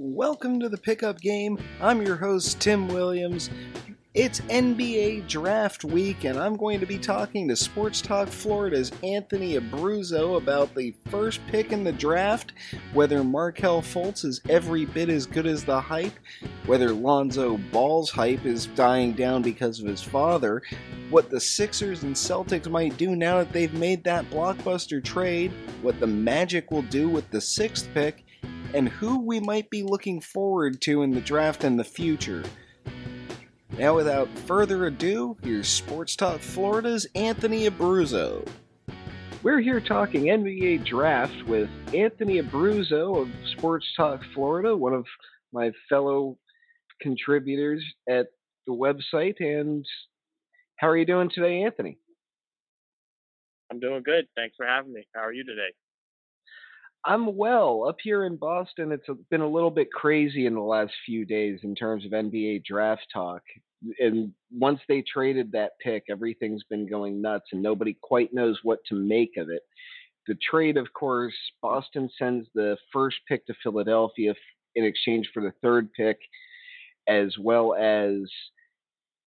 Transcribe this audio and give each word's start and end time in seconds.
Welcome 0.00 0.60
to 0.60 0.68
the 0.68 0.78
pickup 0.78 1.20
game. 1.20 1.58
I'm 1.80 2.00
your 2.02 2.14
host, 2.14 2.60
Tim 2.60 2.86
Williams. 2.86 3.50
It's 4.14 4.40
NBA 4.42 5.26
Draft 5.26 5.82
Week, 5.82 6.22
and 6.22 6.38
I'm 6.38 6.56
going 6.56 6.78
to 6.78 6.86
be 6.86 6.98
talking 6.98 7.48
to 7.48 7.56
Sports 7.56 8.00
Talk 8.00 8.28
Florida's 8.28 8.92
Anthony 9.02 9.58
Abruzzo 9.58 10.36
about 10.36 10.72
the 10.76 10.94
first 11.10 11.40
pick 11.48 11.72
in 11.72 11.82
the 11.82 11.90
draft, 11.90 12.52
whether 12.92 13.24
Markelle 13.24 13.82
Fultz 13.82 14.24
is 14.24 14.40
every 14.48 14.84
bit 14.84 15.08
as 15.08 15.26
good 15.26 15.46
as 15.46 15.64
the 15.64 15.80
hype, 15.80 16.14
whether 16.66 16.92
Lonzo 16.92 17.56
Ball's 17.72 18.12
hype 18.12 18.46
is 18.46 18.66
dying 18.66 19.14
down 19.14 19.42
because 19.42 19.80
of 19.80 19.88
his 19.88 20.00
father, 20.00 20.62
what 21.10 21.28
the 21.28 21.40
Sixers 21.40 22.04
and 22.04 22.14
Celtics 22.14 22.70
might 22.70 22.96
do 22.98 23.16
now 23.16 23.38
that 23.38 23.52
they've 23.52 23.74
made 23.74 24.04
that 24.04 24.30
blockbuster 24.30 25.02
trade, 25.02 25.50
what 25.82 25.98
the 25.98 26.06
Magic 26.06 26.70
will 26.70 26.82
do 26.82 27.08
with 27.08 27.28
the 27.32 27.40
sixth 27.40 27.88
pick, 27.94 28.24
and 28.74 28.88
who 28.88 29.20
we 29.20 29.40
might 29.40 29.70
be 29.70 29.82
looking 29.82 30.20
forward 30.20 30.80
to 30.82 31.02
in 31.02 31.10
the 31.10 31.20
draft 31.20 31.64
in 31.64 31.76
the 31.76 31.84
future. 31.84 32.44
Now, 33.78 33.94
without 33.94 34.28
further 34.40 34.86
ado, 34.86 35.36
here's 35.42 35.68
Sports 35.68 36.16
Talk 36.16 36.40
Florida's 36.40 37.06
Anthony 37.14 37.68
Abruzzo. 37.68 38.46
We're 39.42 39.60
here 39.60 39.80
talking 39.80 40.24
NBA 40.24 40.84
draft 40.84 41.44
with 41.46 41.70
Anthony 41.94 42.42
Abruzzo 42.42 43.22
of 43.22 43.28
Sports 43.56 43.86
Talk 43.96 44.20
Florida, 44.34 44.76
one 44.76 44.94
of 44.94 45.06
my 45.52 45.70
fellow 45.88 46.36
contributors 47.00 47.84
at 48.08 48.26
the 48.66 48.72
website. 48.72 49.36
And 49.38 49.86
how 50.76 50.88
are 50.88 50.96
you 50.96 51.06
doing 51.06 51.30
today, 51.32 51.62
Anthony? 51.62 51.98
I'm 53.70 53.78
doing 53.78 54.02
good. 54.02 54.26
Thanks 54.34 54.56
for 54.56 54.66
having 54.66 54.92
me. 54.92 55.06
How 55.14 55.22
are 55.22 55.32
you 55.32 55.44
today? 55.44 55.72
I'm 57.04 57.36
well. 57.36 57.86
Up 57.88 57.96
here 58.02 58.24
in 58.24 58.36
Boston, 58.36 58.92
it's 58.92 59.06
been 59.30 59.40
a 59.40 59.48
little 59.48 59.70
bit 59.70 59.90
crazy 59.92 60.46
in 60.46 60.54
the 60.54 60.60
last 60.60 60.92
few 61.06 61.24
days 61.24 61.60
in 61.62 61.74
terms 61.74 62.04
of 62.04 62.12
NBA 62.12 62.64
draft 62.64 63.06
talk. 63.12 63.42
And 64.00 64.32
once 64.52 64.80
they 64.88 65.02
traded 65.02 65.52
that 65.52 65.72
pick, 65.82 66.04
everything's 66.10 66.64
been 66.64 66.88
going 66.88 67.22
nuts, 67.22 67.46
and 67.52 67.62
nobody 67.62 67.96
quite 68.02 68.34
knows 68.34 68.58
what 68.62 68.80
to 68.88 68.96
make 68.96 69.36
of 69.36 69.48
it. 69.48 69.62
The 70.26 70.36
trade, 70.50 70.76
of 70.76 70.92
course, 70.92 71.34
Boston 71.62 72.10
sends 72.18 72.48
the 72.54 72.76
first 72.92 73.18
pick 73.28 73.46
to 73.46 73.54
Philadelphia 73.62 74.34
in 74.74 74.84
exchange 74.84 75.30
for 75.32 75.42
the 75.42 75.52
third 75.62 75.92
pick, 75.92 76.18
as 77.08 77.36
well 77.38 77.74
as 77.74 78.28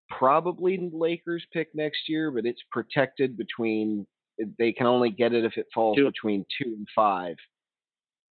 probably 0.10 0.78
the 0.78 0.92
Lakers 0.94 1.46
pick 1.54 1.70
next 1.74 2.10
year, 2.10 2.30
but 2.30 2.46
it's 2.46 2.62
protected 2.70 3.38
between 3.38 4.06
they 4.58 4.72
can 4.72 4.88
only 4.88 5.10
get 5.10 5.34
it 5.34 5.46
if 5.46 5.58
it 5.58 5.68
falls 5.74 5.98
two. 5.98 6.06
between 6.06 6.46
two 6.60 6.74
and 6.78 6.88
five 6.96 7.36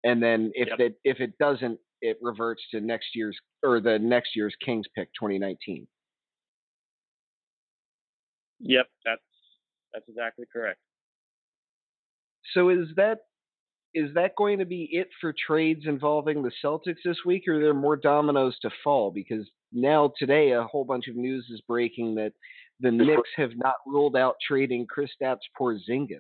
and 0.04 0.22
then 0.22 0.52
if 0.54 0.70
yep. 0.70 0.80
it 0.80 0.96
if 1.04 1.20
it 1.20 1.38
doesn't, 1.38 1.80
it 2.02 2.18
reverts 2.22 2.62
to 2.72 2.82
next 2.82 3.08
year's 3.16 3.38
or 3.64 3.80
the 3.80 4.00
next 4.00 4.36
year's 4.36 4.56
Kings 4.64 4.86
pick, 4.96 5.10
2019. 5.20 5.88
Yep, 8.62 8.88
that's 9.06 9.22
that's 9.94 10.06
exactly 10.08 10.46
correct. 10.52 10.80
So 12.54 12.70
is 12.70 12.88
that 12.96 13.20
is 13.94 14.14
that 14.14 14.36
going 14.36 14.60
to 14.60 14.66
be 14.66 14.88
it 14.92 15.10
for 15.20 15.34
trades 15.34 15.86
involving 15.86 16.44
the 16.44 16.52
Celtics 16.64 16.98
this 17.04 17.18
week, 17.26 17.44
or 17.48 17.56
are 17.56 17.60
there 17.60 17.74
more 17.74 17.98
dominoes 17.98 18.58
to 18.62 18.70
fall? 18.84 19.12
Because 19.12 19.50
now 19.72 20.14
today 20.18 20.52
a 20.52 20.64
whole 20.64 20.86
bunch 20.86 21.08
of 21.08 21.16
news 21.16 21.48
is 21.52 21.62
breaking 21.68 22.16
that 22.16 22.34
the 22.80 22.92
Knicks 22.92 23.30
have 23.36 23.52
not 23.56 23.76
ruled 23.86 24.16
out 24.16 24.36
trading 24.46 24.88
Kristaps 24.88 25.40
Porzingis. 25.60 26.18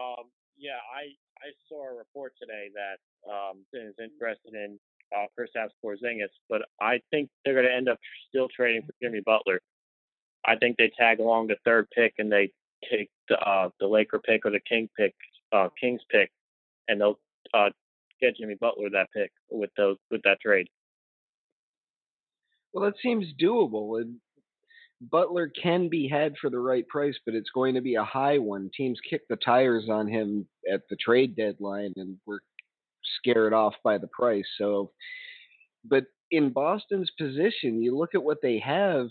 Um, 0.00 0.26
yeah, 0.56 0.80
I 0.94 1.12
I 1.44 1.50
saw 1.68 1.88
a 1.88 1.94
report 1.94 2.32
today 2.40 2.68
that 2.74 3.30
um, 3.30 3.64
is 3.72 3.94
interested 3.98 4.54
in 4.54 4.78
uh, 5.14 5.26
Kristaps 5.38 5.70
Porzingis, 5.84 6.28
but 6.48 6.62
I 6.80 7.00
think 7.10 7.28
they're 7.44 7.54
going 7.54 7.66
to 7.66 7.74
end 7.74 7.88
up 7.88 7.98
still 8.28 8.48
trading 8.54 8.82
for 8.82 8.92
Jimmy 9.02 9.20
Butler. 9.24 9.60
I 10.46 10.56
think 10.56 10.76
they 10.76 10.90
tag 10.98 11.20
along 11.20 11.48
the 11.48 11.56
third 11.64 11.88
pick 11.90 12.14
and 12.18 12.30
they 12.30 12.50
take 12.90 13.10
the 13.28 13.38
uh, 13.38 13.70
the 13.78 13.86
Laker 13.86 14.18
pick 14.18 14.46
or 14.46 14.50
the 14.50 14.60
King 14.60 14.88
pick, 14.96 15.14
uh, 15.52 15.68
Kings 15.78 16.00
pick, 16.10 16.30
and 16.88 17.00
they'll 17.00 17.18
uh, 17.52 17.70
get 18.20 18.36
Jimmy 18.36 18.56
Butler 18.60 18.90
that 18.90 19.08
pick 19.14 19.32
with 19.50 19.70
those 19.76 19.96
with 20.10 20.22
that 20.22 20.40
trade. 20.40 20.68
Well, 22.72 22.84
that 22.84 22.94
seems 23.02 23.26
doable. 23.40 24.00
And 24.00 24.16
Butler 25.00 25.48
can 25.48 25.88
be 25.88 26.08
had 26.08 26.34
for 26.38 26.50
the 26.50 26.58
right 26.58 26.86
price, 26.88 27.16
but 27.24 27.34
it's 27.34 27.50
going 27.50 27.74
to 27.74 27.80
be 27.80 27.94
a 27.94 28.04
high 28.04 28.38
one. 28.38 28.70
Teams 28.76 28.98
kick 29.08 29.22
the 29.28 29.36
tires 29.36 29.88
on 29.88 30.06
him 30.06 30.46
at 30.70 30.82
the 30.90 30.96
trade 30.96 31.36
deadline 31.36 31.94
and 31.96 32.16
we're 32.26 32.40
scared 33.18 33.54
off 33.54 33.74
by 33.82 33.96
the 33.96 34.08
price. 34.08 34.46
So, 34.58 34.92
but 35.84 36.04
in 36.30 36.50
Boston's 36.50 37.10
position, 37.18 37.82
you 37.82 37.96
look 37.96 38.14
at 38.14 38.22
what 38.22 38.42
they 38.42 38.58
have, 38.58 39.08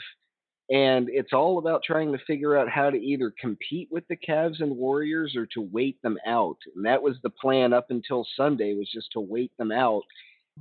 and 0.69 1.09
it's 1.09 1.33
all 1.33 1.57
about 1.57 1.81
trying 1.83 2.11
to 2.11 2.19
figure 2.27 2.55
out 2.55 2.69
how 2.69 2.91
to 2.91 2.97
either 2.97 3.33
compete 3.41 3.89
with 3.91 4.03
the 4.07 4.15
Cavs 4.15 4.61
and 4.61 4.77
Warriors 4.77 5.35
or 5.35 5.47
to 5.55 5.61
wait 5.61 5.99
them 6.03 6.19
out. 6.27 6.57
And 6.75 6.85
that 6.85 7.01
was 7.01 7.15
the 7.23 7.31
plan 7.31 7.73
up 7.73 7.87
until 7.89 8.27
Sunday 8.37 8.75
was 8.75 8.89
just 8.93 9.11
to 9.13 9.19
wait 9.19 9.51
them 9.57 9.71
out 9.71 10.03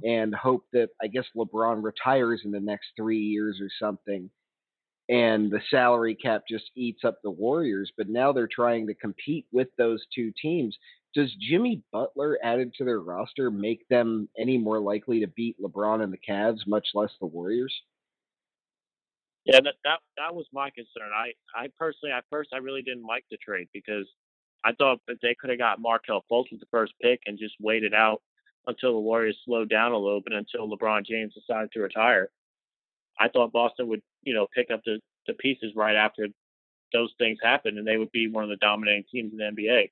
and 0.02 0.34
hope 0.34 0.64
that 0.72 0.88
I 1.02 1.08
guess 1.08 1.26
LeBron 1.36 1.82
retires 1.82 2.40
in 2.46 2.50
the 2.50 2.60
next 2.60 2.88
3 2.96 3.18
years 3.18 3.60
or 3.60 3.68
something 3.78 4.30
and 5.08 5.50
the 5.50 5.60
salary 5.70 6.14
cap 6.14 6.42
just 6.48 6.70
eats 6.76 7.04
up 7.04 7.18
the 7.22 7.30
Warriors. 7.30 7.92
But 7.96 8.08
now 8.08 8.32
they're 8.32 8.48
trying 8.48 8.86
to 8.88 8.94
compete 8.94 9.46
with 9.52 9.68
those 9.78 10.04
two 10.14 10.32
teams. 10.40 10.76
Does 11.14 11.34
Jimmy 11.40 11.82
Butler 11.92 12.38
added 12.42 12.74
to 12.74 12.84
their 12.84 13.00
roster 13.00 13.50
make 13.50 13.88
them 13.88 14.28
any 14.38 14.58
more 14.58 14.78
likely 14.78 15.20
to 15.20 15.26
beat 15.26 15.56
LeBron 15.60 16.02
and 16.02 16.12
the 16.12 16.18
Cavs, 16.18 16.66
much 16.66 16.88
less 16.94 17.10
the 17.20 17.26
Warriors? 17.26 17.74
Yeah, 19.44 19.60
that 19.64 19.76
that 19.84 20.00
that 20.18 20.34
was 20.34 20.44
my 20.52 20.68
concern. 20.70 21.10
I 21.14 21.32
I 21.54 21.68
personally 21.78 22.12
at 22.12 22.24
first 22.28 22.50
I 22.52 22.58
really 22.58 22.82
didn't 22.82 23.06
like 23.06 23.24
the 23.30 23.38
trade 23.38 23.68
because 23.72 24.06
I 24.64 24.72
thought 24.72 25.00
that 25.08 25.22
they 25.22 25.34
could 25.34 25.48
have 25.48 25.58
got 25.58 25.80
Markelle 25.80 26.24
Fultz 26.30 26.50
with 26.50 26.60
the 26.60 26.66
first 26.70 26.92
pick 27.00 27.20
and 27.24 27.38
just 27.38 27.54
waited 27.58 27.94
out 27.94 28.20
until 28.66 28.92
the 28.92 29.00
Warriors 29.00 29.38
slowed 29.46 29.70
down 29.70 29.92
a 29.92 29.98
little 29.98 30.20
bit 30.20 30.34
until 30.34 30.68
LeBron 30.68 31.06
James 31.06 31.32
decided 31.32 31.72
to 31.72 31.80
retire. 31.80 32.28
I 33.18 33.28
thought 33.28 33.52
Boston 33.52 33.88
would, 33.88 34.02
you 34.22 34.34
know, 34.34 34.46
pick 34.54 34.70
up 34.70 34.80
the, 34.84 35.00
the 35.26 35.34
pieces 35.34 35.72
right 35.74 35.96
after 35.96 36.28
those 36.92 37.12
things 37.18 37.38
happened 37.42 37.78
and 37.78 37.86
they 37.86 37.96
would 37.96 38.12
be 38.12 38.28
one 38.28 38.44
of 38.44 38.50
the 38.50 38.56
dominating 38.56 39.04
teams 39.10 39.32
in 39.32 39.38
the 39.38 39.44
NBA. 39.44 39.90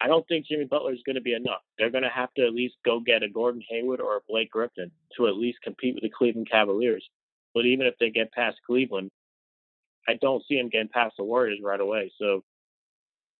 I 0.00 0.06
don't 0.06 0.26
think 0.28 0.46
Jimmy 0.46 0.64
Butler 0.64 0.92
is 0.92 1.02
going 1.04 1.16
to 1.16 1.22
be 1.22 1.34
enough. 1.34 1.62
They're 1.76 1.90
going 1.90 2.04
to 2.04 2.10
have 2.10 2.32
to 2.34 2.46
at 2.46 2.54
least 2.54 2.76
go 2.84 3.00
get 3.00 3.22
a 3.22 3.28
Gordon 3.28 3.62
Hayward 3.68 4.00
or 4.00 4.16
a 4.16 4.20
Blake 4.28 4.50
Griffin 4.50 4.90
to 5.16 5.26
at 5.26 5.36
least 5.36 5.58
compete 5.62 5.94
with 5.94 6.02
the 6.02 6.10
Cleveland 6.10 6.48
Cavaliers. 6.50 7.04
But 7.54 7.66
even 7.66 7.86
if 7.86 7.94
they 7.98 8.10
get 8.10 8.32
past 8.32 8.58
Cleveland, 8.64 9.10
I 10.06 10.14
don't 10.20 10.44
see 10.46 10.56
them 10.56 10.68
getting 10.68 10.88
past 10.88 11.16
the 11.18 11.24
Warriors 11.24 11.58
right 11.62 11.80
away. 11.80 12.12
So 12.18 12.42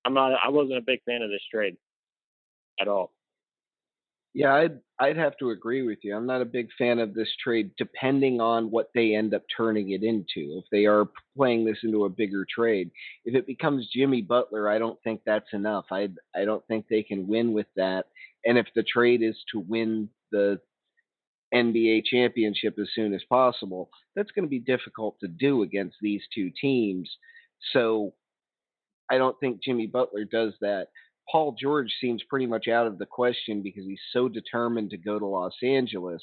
I'm 0.04 0.14
not. 0.14 0.32
I 0.42 0.48
wasn't 0.48 0.78
a 0.78 0.82
big 0.82 1.02
fan 1.04 1.22
of 1.22 1.30
this 1.30 1.42
trade 1.50 1.76
at 2.80 2.88
all. 2.88 3.12
Yeah, 4.38 4.54
I'd 4.54 4.78
I'd 5.00 5.16
have 5.16 5.36
to 5.38 5.50
agree 5.50 5.82
with 5.82 5.98
you. 6.04 6.14
I'm 6.16 6.26
not 6.26 6.42
a 6.42 6.44
big 6.46 6.68
fan 6.78 7.00
of 7.00 7.12
this 7.12 7.28
trade, 7.42 7.72
depending 7.76 8.40
on 8.40 8.70
what 8.70 8.88
they 8.94 9.16
end 9.16 9.34
up 9.34 9.42
turning 9.56 9.90
it 9.90 10.04
into. 10.04 10.60
If 10.62 10.64
they 10.70 10.86
are 10.86 11.08
playing 11.36 11.64
this 11.64 11.78
into 11.82 12.04
a 12.04 12.08
bigger 12.08 12.46
trade, 12.48 12.92
if 13.24 13.34
it 13.34 13.48
becomes 13.48 13.90
Jimmy 13.92 14.22
Butler, 14.22 14.68
I 14.70 14.78
don't 14.78 15.02
think 15.02 15.22
that's 15.26 15.52
enough. 15.52 15.86
I 15.90 16.10
I 16.36 16.44
don't 16.44 16.64
think 16.68 16.86
they 16.86 17.02
can 17.02 17.26
win 17.26 17.52
with 17.52 17.66
that. 17.74 18.06
And 18.44 18.56
if 18.56 18.66
the 18.76 18.84
trade 18.84 19.24
is 19.24 19.36
to 19.52 19.58
win 19.58 20.08
the 20.30 20.60
NBA 21.52 22.04
championship 22.04 22.78
as 22.80 22.90
soon 22.94 23.14
as 23.14 23.24
possible, 23.28 23.90
that's 24.14 24.30
going 24.30 24.44
to 24.44 24.50
be 24.50 24.60
difficult 24.60 25.18
to 25.20 25.28
do 25.28 25.62
against 25.62 25.96
these 26.00 26.22
two 26.32 26.52
teams. 26.60 27.10
So 27.72 28.14
I 29.10 29.18
don't 29.18 29.38
think 29.40 29.62
Jimmy 29.62 29.86
Butler 29.86 30.24
does 30.24 30.54
that. 30.60 30.88
Paul 31.30 31.56
George 31.60 31.92
seems 32.00 32.22
pretty 32.28 32.46
much 32.46 32.68
out 32.68 32.86
of 32.86 32.98
the 32.98 33.06
question 33.06 33.62
because 33.62 33.84
he's 33.84 34.00
so 34.12 34.28
determined 34.28 34.90
to 34.90 34.96
go 34.96 35.18
to 35.18 35.26
Los 35.26 35.54
Angeles. 35.62 36.22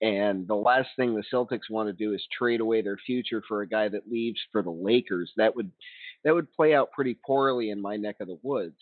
And 0.00 0.46
the 0.46 0.54
last 0.54 0.90
thing 0.96 1.14
the 1.14 1.24
Celtics 1.32 1.70
want 1.70 1.88
to 1.88 1.92
do 1.92 2.14
is 2.14 2.22
trade 2.36 2.60
away 2.60 2.82
their 2.82 2.98
future 2.98 3.42
for 3.48 3.62
a 3.62 3.68
guy 3.68 3.88
that 3.88 4.08
leaves 4.08 4.38
for 4.52 4.62
the 4.62 4.70
Lakers. 4.70 5.32
That 5.36 5.56
would 5.56 5.72
that 6.24 6.34
would 6.34 6.52
play 6.52 6.74
out 6.74 6.92
pretty 6.92 7.18
poorly 7.26 7.70
in 7.70 7.80
my 7.80 7.96
neck 7.96 8.16
of 8.20 8.28
the 8.28 8.38
woods. 8.42 8.78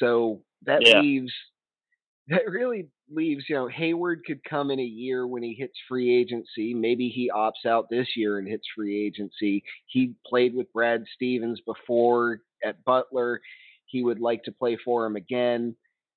So 0.00 0.42
that 0.64 0.86
yeah. 0.86 1.00
leaves 1.00 1.32
that 2.28 2.48
really 2.48 2.88
leaves, 3.10 3.44
you 3.48 3.54
know, 3.54 3.68
Hayward 3.68 4.22
could 4.26 4.44
come 4.44 4.70
in 4.70 4.78
a 4.80 4.84
year 4.84 5.26
when 5.26 5.42
he 5.42 5.54
hits 5.54 5.78
free 5.88 6.14
agency. 6.14 6.74
Maybe 6.74 7.08
he 7.08 7.30
opts 7.34 7.66
out 7.66 7.88
this 7.90 8.08
year 8.16 8.38
and 8.38 8.46
hits 8.46 8.66
free 8.76 9.06
agency. 9.06 9.62
He 9.86 10.14
played 10.26 10.54
with 10.54 10.72
Brad 10.72 11.04
Stevens 11.14 11.60
before 11.64 12.40
at 12.62 12.84
Butler 12.84 13.40
he 13.88 14.02
would 14.02 14.20
like 14.20 14.44
to 14.44 14.52
play 14.52 14.78
for 14.84 15.06
him 15.06 15.16
again. 15.16 15.74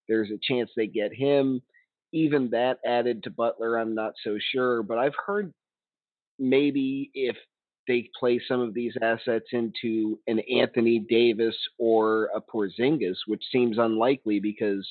There's 0.07 0.31
a 0.31 0.39
chance 0.41 0.69
they 0.75 0.87
get 0.87 1.13
him. 1.13 1.61
Even 2.13 2.49
that 2.51 2.79
added 2.85 3.23
to 3.23 3.29
Butler, 3.29 3.77
I'm 3.77 3.95
not 3.95 4.13
so 4.23 4.37
sure. 4.53 4.83
But 4.83 4.97
I've 4.97 5.15
heard 5.25 5.53
maybe 6.37 7.09
if 7.13 7.37
they 7.87 8.09
play 8.19 8.41
some 8.47 8.59
of 8.59 8.73
these 8.73 8.93
assets 9.01 9.47
into 9.51 10.19
an 10.27 10.39
Anthony 10.39 10.99
Davis 10.99 11.55
or 11.79 12.29
a 12.35 12.41
Porzingis, 12.41 13.17
which 13.27 13.43
seems 13.51 13.77
unlikely 13.77 14.39
because 14.39 14.87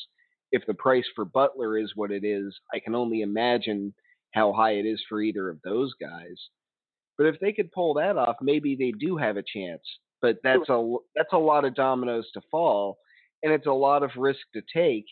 if 0.53 0.67
the 0.67 0.75
price 0.75 1.05
for 1.15 1.25
Butler 1.25 1.79
is 1.79 1.93
what 1.95 2.11
it 2.11 2.25
is, 2.25 2.59
I 2.75 2.81
can 2.81 2.95
only 2.95 3.23
imagine 3.23 3.95
how 4.33 4.53
high 4.53 4.73
it 4.73 4.87
is 4.87 5.03
for 5.09 5.21
either 5.21 5.49
of 5.49 5.61
those 5.63 5.93
guys. 6.01 6.37
But 7.17 7.27
if 7.27 7.39
they 7.41 7.53
could 7.53 7.73
pull 7.73 7.95
that 7.95 8.17
off, 8.17 8.37
maybe 8.41 8.77
they 8.77 8.93
do 8.93 9.17
have 9.17 9.37
a 9.37 9.43
chance. 9.43 9.83
But 10.23 10.39
that's 10.43 10.69
a 10.69 10.97
that's 11.15 11.33
a 11.33 11.39
lot 11.39 11.65
of 11.65 11.75
dominoes 11.75 12.29
to 12.35 12.41
fall, 12.51 12.99
and 13.43 13.53
it's 13.53 13.67
a 13.67 13.73
lot 13.73 14.03
of 14.03 14.11
risk 14.17 14.41
to 14.55 14.63
take. 14.73 15.07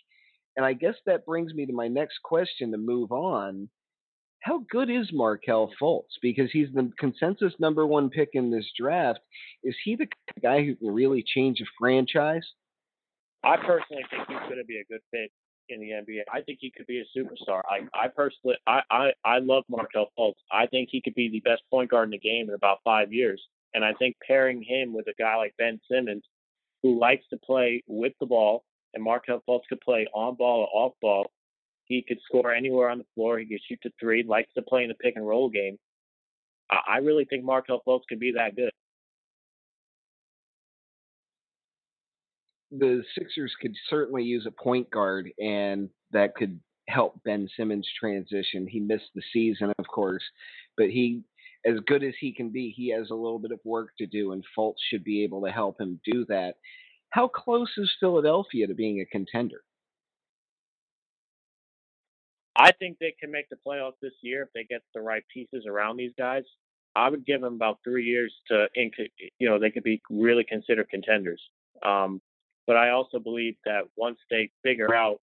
And 0.57 0.67
I 0.67 0.73
guess 0.73 0.95
that 1.07 1.25
brings 1.25 1.55
me 1.55 1.67
to 1.67 1.73
my 1.73 1.89
next 1.89 2.19
question 2.23 2.73
to 2.73 2.79
move 2.79 3.13
on. 3.13 3.69
How 4.41 4.65
good 4.71 4.91
is 4.91 5.11
Markelle 5.13 5.71
Fultz? 5.81 6.19
Because 6.23 6.51
he's 6.53 6.69
the 6.73 6.91
consensus 6.99 7.53
number 7.59 7.87
one 7.87 8.11
pick 8.11 8.31
in 8.35 8.51
this 8.51 8.67
draft. 8.79 9.21
Is 9.65 9.75
he 9.85 9.97
the 9.97 10.09
guy 10.43 10.65
who 10.65 10.77
can 10.77 10.89
really 10.89 11.25
change 11.27 11.61
a 11.61 11.65
franchise? 11.79 12.45
I 13.45 13.57
personally 13.57 14.05
think 14.11 14.23
he's 14.29 14.39
going 14.49 14.59
to 14.59 14.65
be 14.65 14.79
a 14.79 14.85
good 14.85 15.01
fit 15.11 15.31
in 15.69 15.81
the 15.81 15.91
NBA. 15.91 16.23
I 16.33 16.41
think 16.43 16.59
he 16.61 16.73
could 16.77 16.87
be 16.87 17.01
a 17.01 17.19
superstar. 17.19 17.63
I, 17.69 17.87
I 17.95 18.09
personally, 18.09 18.57
I, 18.67 18.81
I, 18.91 19.11
I 19.25 19.39
love 19.39 19.65
Markelle 19.69 20.09
Fultz. 20.19 20.35
I 20.51 20.67
think 20.67 20.89
he 20.91 21.01
could 21.01 21.15
be 21.15 21.29
the 21.29 21.41
best 21.41 21.63
point 21.71 21.91
guard 21.91 22.09
in 22.09 22.11
the 22.11 22.19
game 22.19 22.49
in 22.49 22.55
about 22.55 22.79
five 22.85 23.13
years. 23.13 23.43
And 23.75 23.85
I 23.85 23.93
think 23.95 24.17
pairing 24.27 24.63
him 24.63 24.93
with 24.93 25.07
a 25.09 25.15
guy 25.19 25.37
like 25.37 25.55
Ben 25.59 25.81
Simmons, 25.91 26.25
who 26.83 26.99
likes 26.99 27.25
to 27.31 27.37
play 27.37 27.83
with 27.87 28.13
the 28.21 28.27
ball, 28.27 28.65
and 28.95 29.05
Markelle 29.05 29.43
Fultz 29.49 29.69
could 29.69 29.81
play 29.81 30.07
on 30.15 30.37
ball 30.37 30.69
or 30.73 30.83
off 30.83 30.93
ball. 31.03 31.31
He 31.85 32.05
could 32.07 32.19
score 32.25 32.53
anywhere 32.53 32.91
on 32.91 32.99
the 32.99 33.07
floor. 33.15 33.39
He 33.39 33.47
could 33.47 33.61
shoot 33.69 33.79
the 33.83 33.91
three. 34.01 34.23
Likes 34.23 34.53
to 34.55 34.63
play 34.63 34.83
in 34.83 34.89
the 34.89 34.95
pick 34.95 35.17
and 35.17 35.27
roll 35.27 35.49
game. 35.49 35.79
I, 36.71 36.99
really 36.99 37.25
think 37.25 37.45
Markelle 37.45 37.83
Fultz 37.87 38.03
could 38.11 38.21
be 38.21 38.33
that 38.33 38.55
good. 38.55 38.71
the 42.71 43.03
Sixers 43.17 43.55
could 43.61 43.75
certainly 43.89 44.23
use 44.23 44.47
a 44.47 44.63
point 44.63 44.91
guard, 44.91 45.31
and 45.39 45.89
that 46.13 46.35
could 46.35 46.59
help 46.89 47.23
Ben 47.25 47.49
Simmons 47.57 47.89
transition. 47.99 48.67
He 48.67 48.81
missed 48.81 49.11
the 49.15 49.23
season, 49.33 49.73
of 49.79 49.87
course, 49.89 50.23
but 50.77 50.87
he, 50.87 51.23
as 51.65 51.79
good 51.87 52.05
as 52.05 52.15
he 52.21 52.33
can 52.33 52.51
be, 52.51 52.73
he 52.77 52.91
has 52.91 53.11
a 53.11 53.15
little 53.15 53.39
bit 53.39 53.53
of 53.53 53.61
work 53.65 53.91
to 53.99 54.07
do, 54.07 54.33
and 54.33 54.45
Fultz 54.57 54.77
should 54.91 55.05
be 55.05 55.25
able 55.25 55.43
to 55.43 55.51
help 55.51 55.81
him 55.81 56.01
do 56.05 56.25
that. 56.27 56.55
How 57.11 57.29
close 57.29 57.71
is 57.77 57.91
Philadelphia 58.01 58.67
to 58.67 58.75
being 58.75 59.01
a 59.01 59.07
contender? 59.07 59.63
I 62.57 62.73
think 62.73 62.99
they 62.99 63.15
can 63.19 63.31
make 63.31 63.49
the 63.49 63.57
playoffs 63.67 64.01
this 64.03 64.13
year 64.21 64.43
if 64.43 64.49
they 64.53 64.65
get 64.65 64.83
the 64.95 65.01
right 65.01 65.23
pieces 65.33 65.65
around 65.67 65.97
these 65.97 66.13
guys. 66.19 66.43
I 66.97 67.09
would 67.09 67.25
give 67.25 67.41
them 67.41 67.55
about 67.55 67.79
three 67.85 68.05
years 68.05 68.35
to, 68.49 68.67
you 68.75 69.49
know, 69.49 69.59
they 69.59 69.71
could 69.71 69.85
be 69.85 70.03
really 70.11 70.43
considered 70.43 70.89
contenders. 70.91 71.41
Um, 71.85 72.21
but 72.67 72.77
I 72.77 72.91
also 72.91 73.21
believe 73.21 73.57
that 73.65 73.83
once 73.97 74.19
they 74.31 74.51
figure 74.65 74.93
out, 74.95 75.21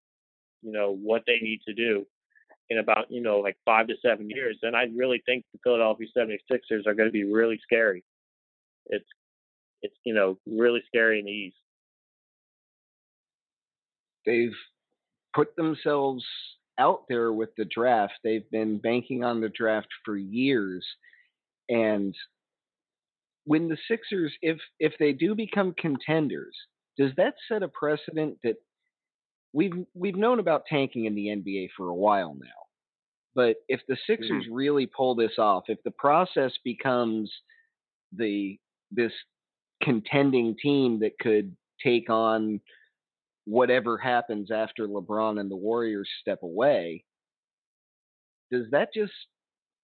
you 0.61 0.71
know, 0.71 0.95
what 0.95 1.23
they 1.27 1.39
need 1.41 1.59
to 1.67 1.73
do 1.73 2.05
in 2.69 2.79
about, 2.79 3.06
you 3.09 3.21
know, 3.21 3.39
like 3.39 3.57
five 3.65 3.88
to 3.88 3.95
seven 4.01 4.29
years, 4.29 4.57
then 4.62 4.75
I 4.75 4.85
really 4.95 5.21
think 5.25 5.45
the 5.53 5.59
Philadelphia 5.63 6.07
76ers 6.17 6.88
are 6.88 6.94
going 6.94 7.07
to 7.07 7.13
be 7.13 7.23
really 7.23 7.59
scary. 7.63 8.03
It's, 8.88 9.06
it's, 9.81 9.95
you 10.03 10.13
know, 10.13 10.38
really 10.47 10.81
scary 10.88 11.19
in 11.19 11.25
the 11.25 11.31
East. 11.31 11.57
They've 14.25 14.56
put 15.35 15.56
themselves 15.56 16.25
out 16.79 17.03
there 17.07 17.31
with 17.31 17.50
the 17.57 17.65
draft. 17.65 18.13
They've 18.23 18.50
been 18.51 18.79
banking 18.79 19.23
on 19.23 19.41
the 19.41 19.50
draft 19.50 19.88
for 20.03 20.17
years. 20.17 20.85
And 21.69 22.15
when 23.45 23.67
the 23.69 23.77
Sixers, 23.88 24.33
if 24.41 24.57
if 24.79 24.94
they 25.00 25.13
do 25.13 25.35
become 25.35 25.75
contenders, 25.77 26.56
does 26.97 27.12
that 27.17 27.35
set 27.47 27.63
a 27.63 27.67
precedent 27.67 28.38
that 28.44 28.56
we've 29.55 29.85
we've 29.93 30.17
known 30.17 30.39
about 30.39 30.65
tanking 30.69 31.05
in 31.05 31.15
the 31.15 31.27
NBA 31.27 31.69
for 31.75 31.87
a 31.87 31.95
while 31.95 32.35
now? 32.35 32.47
But 33.33 33.55
if 33.67 33.81
the 33.87 33.97
Sixers 34.05 34.43
mm-hmm. 34.43 34.53
really 34.53 34.85
pull 34.85 35.15
this 35.15 35.37
off, 35.39 35.63
if 35.67 35.81
the 35.83 35.91
process 35.91 36.51
becomes 36.63 37.31
the 38.15 38.59
this 38.91 39.11
contending 39.81 40.55
team 40.61 40.99
that 40.99 41.17
could 41.19 41.55
take 41.83 42.09
on 42.09 42.59
whatever 43.45 43.97
happens 43.97 44.51
after 44.51 44.87
LeBron 44.87 45.39
and 45.39 45.49
the 45.49 45.55
Warriors 45.55 46.09
step 46.21 46.43
away, 46.43 47.03
does 48.51 48.65
that 48.71 48.89
just 48.93 49.13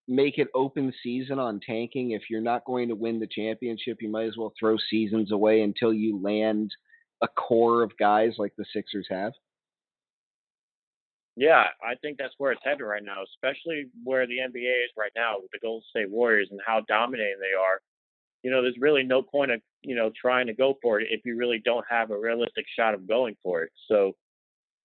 make 0.08 0.38
it 0.38 0.48
open 0.54 0.94
season 1.04 1.40
on 1.40 1.60
tanking? 1.66 2.12
If 2.12 2.24
you're 2.30 2.42
not 2.42 2.66
going 2.66 2.90
to 2.90 2.96
win 2.96 3.20
the 3.20 3.28
championship, 3.28 3.98
you 4.02 4.10
might 4.10 4.28
as 4.28 4.38
well 4.38 4.54
throw 4.60 4.76
seasons 4.90 5.32
away 5.32 5.62
until 5.62 5.94
you 5.94 6.20
land 6.22 6.72
a 7.22 7.28
core 7.28 7.84
of 7.84 7.98
guys 7.98 8.34
like 8.38 8.54
the 8.58 8.66
Sixers 8.74 9.08
have? 9.10 9.34
Yeah, 11.36 11.64
I 11.82 11.96
think 12.02 12.18
that's 12.18 12.34
where 12.38 12.52
it's 12.52 12.62
headed 12.64 12.82
right 12.82 13.04
now, 13.04 13.24
especially 13.24 13.88
where 14.04 14.28
the 14.28 14.38
NBA 14.40 14.86
is 14.86 14.92
right 14.98 15.12
now 15.16 15.36
with 15.42 15.52
the 15.52 15.60
Golden 15.60 15.84
State 15.90 16.10
Warriors 16.10 16.50
and 16.52 16.60
how 16.66 16.82
dominating 16.88 17.40
they 17.40 17.58
are. 17.58 17.80
You 18.44 18.52
know, 18.52 18.62
there's 18.62 18.78
really 18.80 19.04
no 19.04 19.22
point 19.22 19.52
of, 19.52 19.62
you 19.82 19.96
know, 19.96 20.12
trying 20.20 20.48
to 20.48 20.54
go 20.54 20.78
for 20.82 21.00
it 21.00 21.08
if 21.10 21.22
you 21.26 21.38
really 21.38 21.62
don't 21.64 21.86
have 21.90 22.12
a 22.12 22.18
realistic 22.18 22.66
shot 22.78 22.94
of 22.94 23.08
going 23.08 23.38
for 23.44 23.64
it. 23.64 23.72
So 23.88 24.14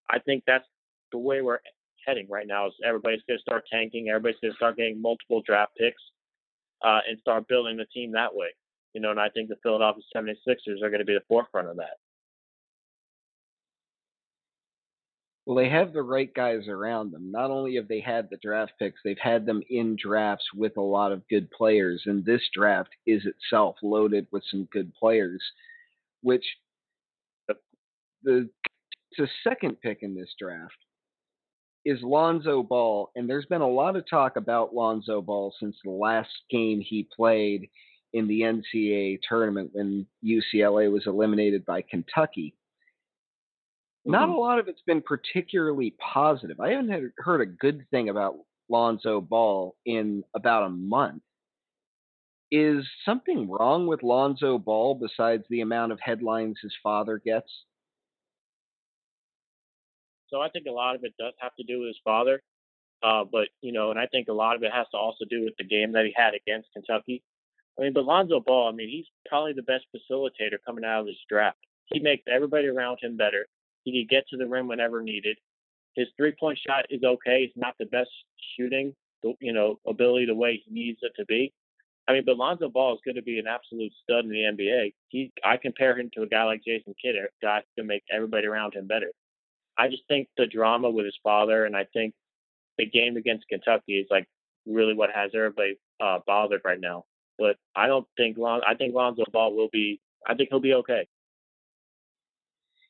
I 0.09 0.19
think 0.19 0.43
that's 0.47 0.65
the 1.11 1.17
way 1.17 1.41
we're 1.41 1.59
heading 2.05 2.27
right 2.29 2.47
now 2.47 2.67
is 2.67 2.73
everybody's 2.85 3.21
going 3.27 3.37
to 3.39 3.41
start 3.41 3.65
tanking. 3.71 4.09
Everybody's 4.09 4.39
going 4.41 4.53
to 4.53 4.57
start 4.57 4.77
getting 4.77 5.01
multiple 5.01 5.41
draft 5.45 5.73
picks 5.77 6.01
uh, 6.83 6.99
and 7.09 7.19
start 7.19 7.47
building 7.47 7.77
the 7.77 7.85
team 7.85 8.11
that 8.13 8.33
way. 8.33 8.49
You 8.93 9.01
know, 9.01 9.11
and 9.11 9.19
I 9.19 9.29
think 9.29 9.49
the 9.49 9.57
Philadelphia 9.61 10.03
76ers 10.15 10.81
are 10.81 10.89
going 10.89 10.99
to 10.99 11.05
be 11.05 11.13
the 11.13 11.23
forefront 11.27 11.67
of 11.67 11.77
that. 11.77 11.97
Well, 15.47 15.55
they 15.55 15.69
have 15.69 15.93
the 15.93 16.03
right 16.03 16.31
guys 16.33 16.67
around 16.67 17.13
them. 17.13 17.31
Not 17.31 17.51
only 17.51 17.75
have 17.77 17.87
they 17.87 18.01
had 18.01 18.29
the 18.29 18.35
draft 18.35 18.73
picks, 18.77 18.99
they've 19.01 19.17
had 19.17 19.45
them 19.45 19.61
in 19.69 19.95
drafts 19.95 20.43
with 20.53 20.75
a 20.75 20.81
lot 20.81 21.13
of 21.13 21.25
good 21.29 21.49
players. 21.51 22.03
And 22.05 22.25
this 22.25 22.41
draft 22.53 22.89
is 23.05 23.25
itself 23.25 23.77
loaded 23.81 24.27
with 24.29 24.43
some 24.51 24.67
good 24.73 24.93
players, 24.93 25.41
which 26.21 26.43
uh, 27.49 27.53
the, 28.23 28.49
the 29.17 29.29
second 29.45 29.79
pick 29.79 29.99
in 30.01 30.17
this 30.17 30.35
draft 30.37 30.75
is 31.85 32.01
Lonzo 32.01 32.61
Ball. 32.61 33.09
And 33.15 33.29
there's 33.29 33.45
been 33.45 33.61
a 33.61 33.69
lot 33.69 33.95
of 33.95 34.03
talk 34.05 34.35
about 34.35 34.75
Lonzo 34.75 35.21
Ball 35.21 35.53
since 35.61 35.77
the 35.81 35.91
last 35.91 36.41
game 36.51 36.81
he 36.81 37.07
played 37.15 37.69
in 38.11 38.27
the 38.27 38.41
NCAA 38.41 39.19
tournament 39.29 39.69
when 39.71 40.07
UCLA 40.25 40.91
was 40.91 41.07
eliminated 41.07 41.65
by 41.65 41.83
Kentucky. 41.83 42.53
Not 44.07 44.29
mm-hmm. 44.29 44.37
a 44.37 44.39
lot 44.39 44.59
of 44.59 44.69
it's 44.69 44.81
been 44.87 45.01
particularly 45.01 45.93
positive. 45.99 46.59
I 46.61 46.69
haven't 46.69 46.89
had, 46.89 47.11
heard 47.17 47.41
a 47.41 47.45
good 47.45 47.85
thing 47.91 48.07
about 48.07 48.35
Lonzo 48.69 49.19
Ball 49.19 49.75
in 49.85 50.23
about 50.33 50.63
a 50.63 50.69
month. 50.69 51.21
Is 52.49 52.85
something 53.03 53.49
wrong 53.49 53.85
with 53.87 54.03
Lonzo 54.03 54.57
Ball 54.57 54.95
besides 54.95 55.43
the 55.49 55.59
amount 55.59 55.91
of 55.91 55.99
headlines 55.99 56.57
his 56.61 56.73
father 56.81 57.21
gets? 57.23 57.51
So 60.29 60.39
I 60.39 60.49
think 60.49 60.67
a 60.67 60.71
lot 60.71 60.95
of 60.95 61.03
it 61.03 61.13
does 61.19 61.33
have 61.39 61.55
to 61.55 61.63
do 61.63 61.79
with 61.79 61.89
his 61.89 61.99
father. 62.05 62.41
Uh, 63.03 63.25
but, 63.29 63.49
you 63.61 63.73
know, 63.73 63.91
and 63.91 63.99
I 63.99 64.07
think 64.07 64.29
a 64.29 64.33
lot 64.33 64.55
of 64.55 64.63
it 64.63 64.71
has 64.73 64.87
to 64.91 64.97
also 64.97 65.25
do 65.29 65.43
with 65.43 65.53
the 65.57 65.65
game 65.65 65.91
that 65.91 66.05
he 66.05 66.13
had 66.15 66.33
against 66.33 66.69
Kentucky. 66.71 67.21
I 67.77 67.83
mean, 67.83 67.93
but 67.93 68.05
Lonzo 68.05 68.39
Ball, 68.39 68.69
I 68.69 68.71
mean, 68.71 68.89
he's 68.89 69.05
probably 69.27 69.53
the 69.53 69.61
best 69.63 69.85
facilitator 69.93 70.57
coming 70.65 70.85
out 70.85 71.01
of 71.01 71.05
this 71.05 71.15
draft. 71.29 71.59
He 71.87 71.99
makes 71.99 72.23
everybody 72.33 72.67
around 72.67 72.99
him 73.01 73.17
better. 73.17 73.45
He 73.87 74.03
could 74.03 74.09
get 74.09 74.27
to 74.27 74.37
the 74.37 74.45
rim 74.45 74.67
whenever 74.67 75.01
needed. 75.01 75.37
His 75.95 76.07
three 76.17 76.33
point 76.37 76.59
shot 76.67 76.85
is 76.89 77.03
okay. 77.03 77.43
It's 77.43 77.55
not 77.55 77.73
the 77.79 77.85
best 77.85 78.09
shooting, 78.57 78.93
you 79.39 79.53
know, 79.53 79.79
ability 79.87 80.25
the 80.25 80.35
way 80.35 80.61
he 80.65 80.73
needs 80.73 80.99
it 81.03 81.13
to 81.15 81.25
be. 81.25 81.53
I 82.05 82.11
mean, 82.11 82.23
but 82.25 82.35
Lonzo 82.35 82.67
Ball 82.67 82.95
is 82.95 82.99
going 83.05 83.15
to 83.15 83.21
be 83.21 83.39
an 83.39 83.47
absolute 83.47 83.93
stud 84.03 84.25
in 84.25 84.29
the 84.29 84.43
NBA. 84.43 84.93
He, 85.07 85.31
I 85.43 85.55
compare 85.55 85.97
him 85.97 86.09
to 86.13 86.23
a 86.23 86.27
guy 86.27 86.43
like 86.43 86.65
Jason 86.65 86.95
Kidd, 87.01 87.15
a 87.15 87.27
guy 87.41 87.59
who 87.59 87.81
can 87.81 87.87
make 87.87 88.03
everybody 88.11 88.45
around 88.45 88.73
him 88.75 88.87
better. 88.87 89.11
I 89.77 89.87
just 89.87 90.03
think 90.09 90.27
the 90.35 90.47
drama 90.47 90.89
with 90.89 91.05
his 91.05 91.17
father, 91.23 91.65
and 91.65 91.75
I 91.75 91.85
think 91.93 92.13
the 92.77 92.85
game 92.85 93.15
against 93.15 93.47
Kentucky 93.47 93.99
is 93.99 94.07
like 94.09 94.27
really 94.65 94.95
what 94.95 95.11
has 95.15 95.31
everybody 95.33 95.79
uh, 96.01 96.19
bothered 96.27 96.61
right 96.65 96.79
now. 96.79 97.05
But 97.39 97.55
I 97.73 97.87
don't 97.87 98.07
think 98.17 98.37
Lon. 98.37 98.61
I 98.67 98.75
think 98.75 98.93
Lonzo 98.93 99.23
Ball 99.31 99.55
will 99.55 99.69
be. 99.71 100.01
I 100.27 100.33
think 100.33 100.49
he'll 100.49 100.59
be 100.59 100.73
okay 100.73 101.07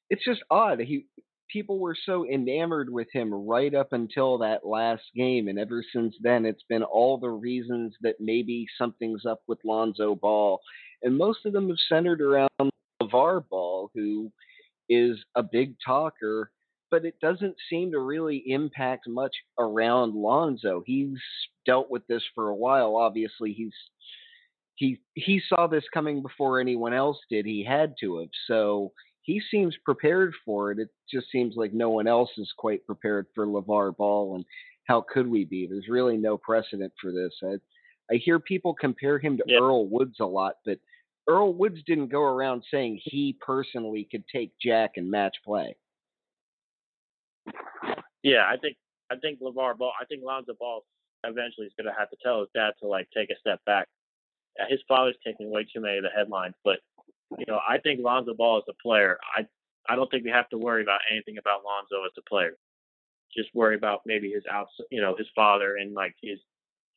it's 0.10 0.24
just 0.24 0.42
odd. 0.50 0.80
He 0.80 1.06
people 1.50 1.80
were 1.80 1.96
so 2.06 2.26
enamored 2.28 2.92
with 2.92 3.08
him 3.14 3.34
right 3.34 3.74
up 3.74 3.94
until 3.94 4.38
that 4.40 4.66
last 4.66 5.04
game, 5.16 5.48
and 5.48 5.58
ever 5.58 5.84
since 5.94 6.16
then, 6.22 6.46
it's 6.46 6.64
been 6.70 6.84
all 6.84 7.18
the 7.18 7.30
reasons 7.30 7.96
that 8.02 8.16
maybe 8.20 8.66
something's 8.78 9.26
up 9.26 9.42
with 9.48 9.60
Lonzo 9.64 10.16
Ball, 10.16 10.60
and 11.04 11.18
most 11.18 11.46
of 11.46 11.54
them 11.54 11.70
have 11.70 11.78
centered 11.90 12.22
around 12.22 12.50
LeVar 13.02 13.48
Ball, 13.50 13.90
who 13.94 14.32
is 14.90 15.18
a 15.36 15.44
big 15.44 15.76
talker. 15.86 16.52
But 16.90 17.04
it 17.04 17.20
doesn't 17.20 17.56
seem 17.70 17.92
to 17.92 18.00
really 18.00 18.44
impact 18.48 19.10
much 19.10 19.36
around 19.60 20.16
Lonzo. 20.16 20.84
He's 20.86 21.20
dealt 21.66 21.92
with 21.92 22.08
this 22.08 22.24
for 22.34 22.48
a 22.48 22.56
while. 22.56 22.96
Obviously, 22.96 23.52
he's 23.52 23.74
he 24.76 25.02
he 25.14 25.42
saw 25.50 25.68
this 25.68 25.84
coming 25.94 26.22
before 26.22 26.62
anyone 26.62 26.94
else 26.94 27.18
did. 27.30 27.46
He 27.46 27.62
had 27.62 27.96
to 28.00 28.20
have. 28.20 28.30
So 28.48 28.94
he 29.28 29.42
seems 29.52 29.76
prepared 29.84 30.34
for 30.46 30.72
it. 30.72 30.80
It 30.80 30.88
just 31.12 31.30
seems 31.30 31.56
like 31.58 31.74
no 31.74 31.90
one 31.90 32.08
else 32.08 32.30
is 32.38 32.50
quite 32.58 32.86
prepared 32.88 33.28
for 33.36 33.46
LeVar 33.46 33.98
Ball. 33.98 34.36
And 34.36 34.46
how 34.86 35.02
could 35.02 35.28
we 35.28 35.44
be? 35.44 35.68
There's 35.68 35.90
really 35.90 36.16
no 36.16 36.38
precedent 36.38 36.94
for 37.00 37.12
this. 37.12 37.34
I, 37.44 37.58
I 38.10 38.18
hear 38.24 38.40
people 38.40 38.74
compare 38.74 39.20
him 39.20 39.36
to 39.36 39.44
yeah. 39.46 39.58
Earl 39.58 39.86
Woods 39.90 40.16
a 40.22 40.26
lot, 40.26 40.56
but 40.66 40.80
Earl 41.28 41.54
Woods 41.54 41.80
didn't 41.86 42.08
go 42.08 42.22
around 42.22 42.64
saying 42.72 43.02
he 43.04 43.38
personally 43.46 44.08
could 44.10 44.24
take 44.34 44.54
Jack 44.62 44.92
and 44.96 45.12
match 45.12 45.36
play. 45.44 45.76
Yeah, 48.24 48.46
I 48.50 48.56
think 48.56 48.78
I 49.12 49.18
think 49.18 49.42
LeVar 49.42 49.78
Ball, 49.78 49.92
I 50.02 50.06
think 50.06 50.24
Lonzo 50.24 50.54
Ball 50.58 50.86
eventually 51.26 51.68
is 51.68 51.74
going 51.78 51.94
to 51.94 52.00
have 52.00 52.10
to 52.12 52.18
tell 52.24 52.40
his 52.40 52.50
dad 52.56 52.72
to 52.80 52.88
like 52.88 53.10
take 53.14 53.30
a 53.30 53.40
step 53.42 53.60
back. 53.66 53.90
His 54.70 54.80
father's 54.88 55.18
taking 55.26 55.52
way 55.52 55.66
too 55.66 55.82
many 55.82 55.98
of 55.98 56.04
the 56.04 56.10
headlines, 56.16 56.56
but 56.64 56.80
you 57.38 57.46
know, 57.48 57.60
I 57.68 57.78
think 57.80 58.00
Lonzo 58.02 58.34
Ball 58.34 58.60
is 58.60 58.64
a 58.70 58.82
player. 58.82 59.18
I 59.36 59.46
I 59.90 59.96
don't 59.96 60.10
think 60.12 60.24
we 60.24 60.32
have 60.32 60.50
to 60.50 60.58
worry 60.58 60.84
about 60.84 61.00
anything 61.12 61.38
about 61.38 61.64
Lonzo 61.64 62.06
as 62.06 62.12
a 62.18 62.30
player. 62.30 62.58
Just 63.36 63.50
worry 63.54 63.76
about 63.76 64.02
maybe 64.06 64.32
his 64.32 64.44
out, 64.52 64.68
you 64.92 65.02
know, 65.02 65.16
his 65.18 65.28
father 65.36 65.76
and 65.78 65.94
like 65.94 66.16
his 66.22 66.40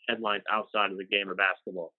headlines 0.08 0.42
outside 0.50 0.90
of 0.90 0.98
the 0.98 1.04
game 1.04 1.28
of 1.28 1.36
basketball. 1.36 1.92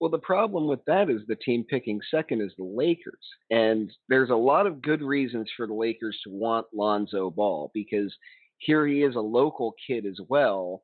Well, 0.00 0.10
the 0.10 0.18
problem 0.18 0.68
with 0.68 0.84
that 0.86 1.10
is 1.10 1.22
the 1.26 1.36
team 1.36 1.64
picking 1.68 2.00
second 2.10 2.40
is 2.40 2.52
the 2.56 2.64
Lakers. 2.64 3.26
And 3.50 3.90
there's 4.08 4.30
a 4.30 4.36
lot 4.36 4.66
of 4.66 4.80
good 4.80 5.02
reasons 5.02 5.50
for 5.56 5.66
the 5.66 5.74
Lakers 5.74 6.18
to 6.24 6.30
want 6.30 6.66
Lonzo 6.72 7.30
Ball 7.30 7.70
because 7.74 8.14
here 8.58 8.86
he 8.86 9.02
is 9.02 9.16
a 9.16 9.20
local 9.20 9.74
kid 9.84 10.06
as 10.06 10.20
well. 10.28 10.82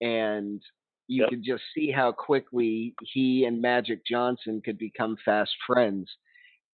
And 0.00 0.62
you 1.08 1.22
yep. 1.22 1.30
could 1.30 1.44
just 1.44 1.62
see 1.74 1.90
how 1.90 2.12
quickly 2.12 2.94
he 3.02 3.44
and 3.44 3.60
Magic 3.60 4.06
Johnson 4.06 4.62
could 4.64 4.78
become 4.78 5.16
fast 5.24 5.52
friends. 5.66 6.10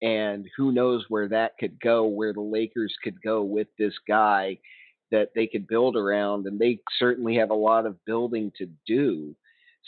And 0.01 0.47
who 0.57 0.71
knows 0.71 1.05
where 1.09 1.29
that 1.29 1.59
could 1.59 1.81
go, 1.81 2.07
where 2.07 2.33
the 2.33 2.41
Lakers 2.41 2.95
could 3.03 3.21
go 3.21 3.43
with 3.43 3.67
this 3.79 3.95
guy 4.07 4.59
that 5.11 5.31
they 5.35 5.47
could 5.47 5.67
build 5.67 5.97
around. 5.97 6.47
And 6.47 6.59
they 6.59 6.79
certainly 6.99 7.37
have 7.37 7.51
a 7.51 7.55
lot 7.55 7.87
of 7.87 8.05
building 8.05 8.53
to 8.59 8.69
do. 8.87 9.35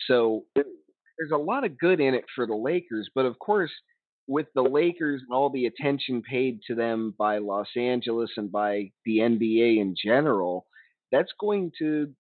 So 0.08 0.44
there's 0.54 1.30
a 1.32 1.36
lot 1.36 1.64
of 1.64 1.78
good 1.78 2.00
in 2.00 2.14
it 2.14 2.24
for 2.34 2.46
the 2.46 2.56
Lakers, 2.56 3.08
but 3.14 3.26
of 3.26 3.38
course, 3.38 3.70
with 4.26 4.46
the 4.54 4.62
Lakers 4.62 5.20
and 5.22 5.36
all 5.36 5.50
the 5.50 5.66
attention 5.66 6.22
paid 6.22 6.60
to 6.66 6.74
them 6.74 7.14
by 7.18 7.38
Los 7.38 7.68
Angeles 7.76 8.30
and 8.36 8.50
by 8.50 8.90
the 9.04 9.18
NBA 9.18 9.78
in 9.78 9.94
general, 10.02 10.66
that's 11.12 11.32
going 11.38 11.72
to 11.78 12.10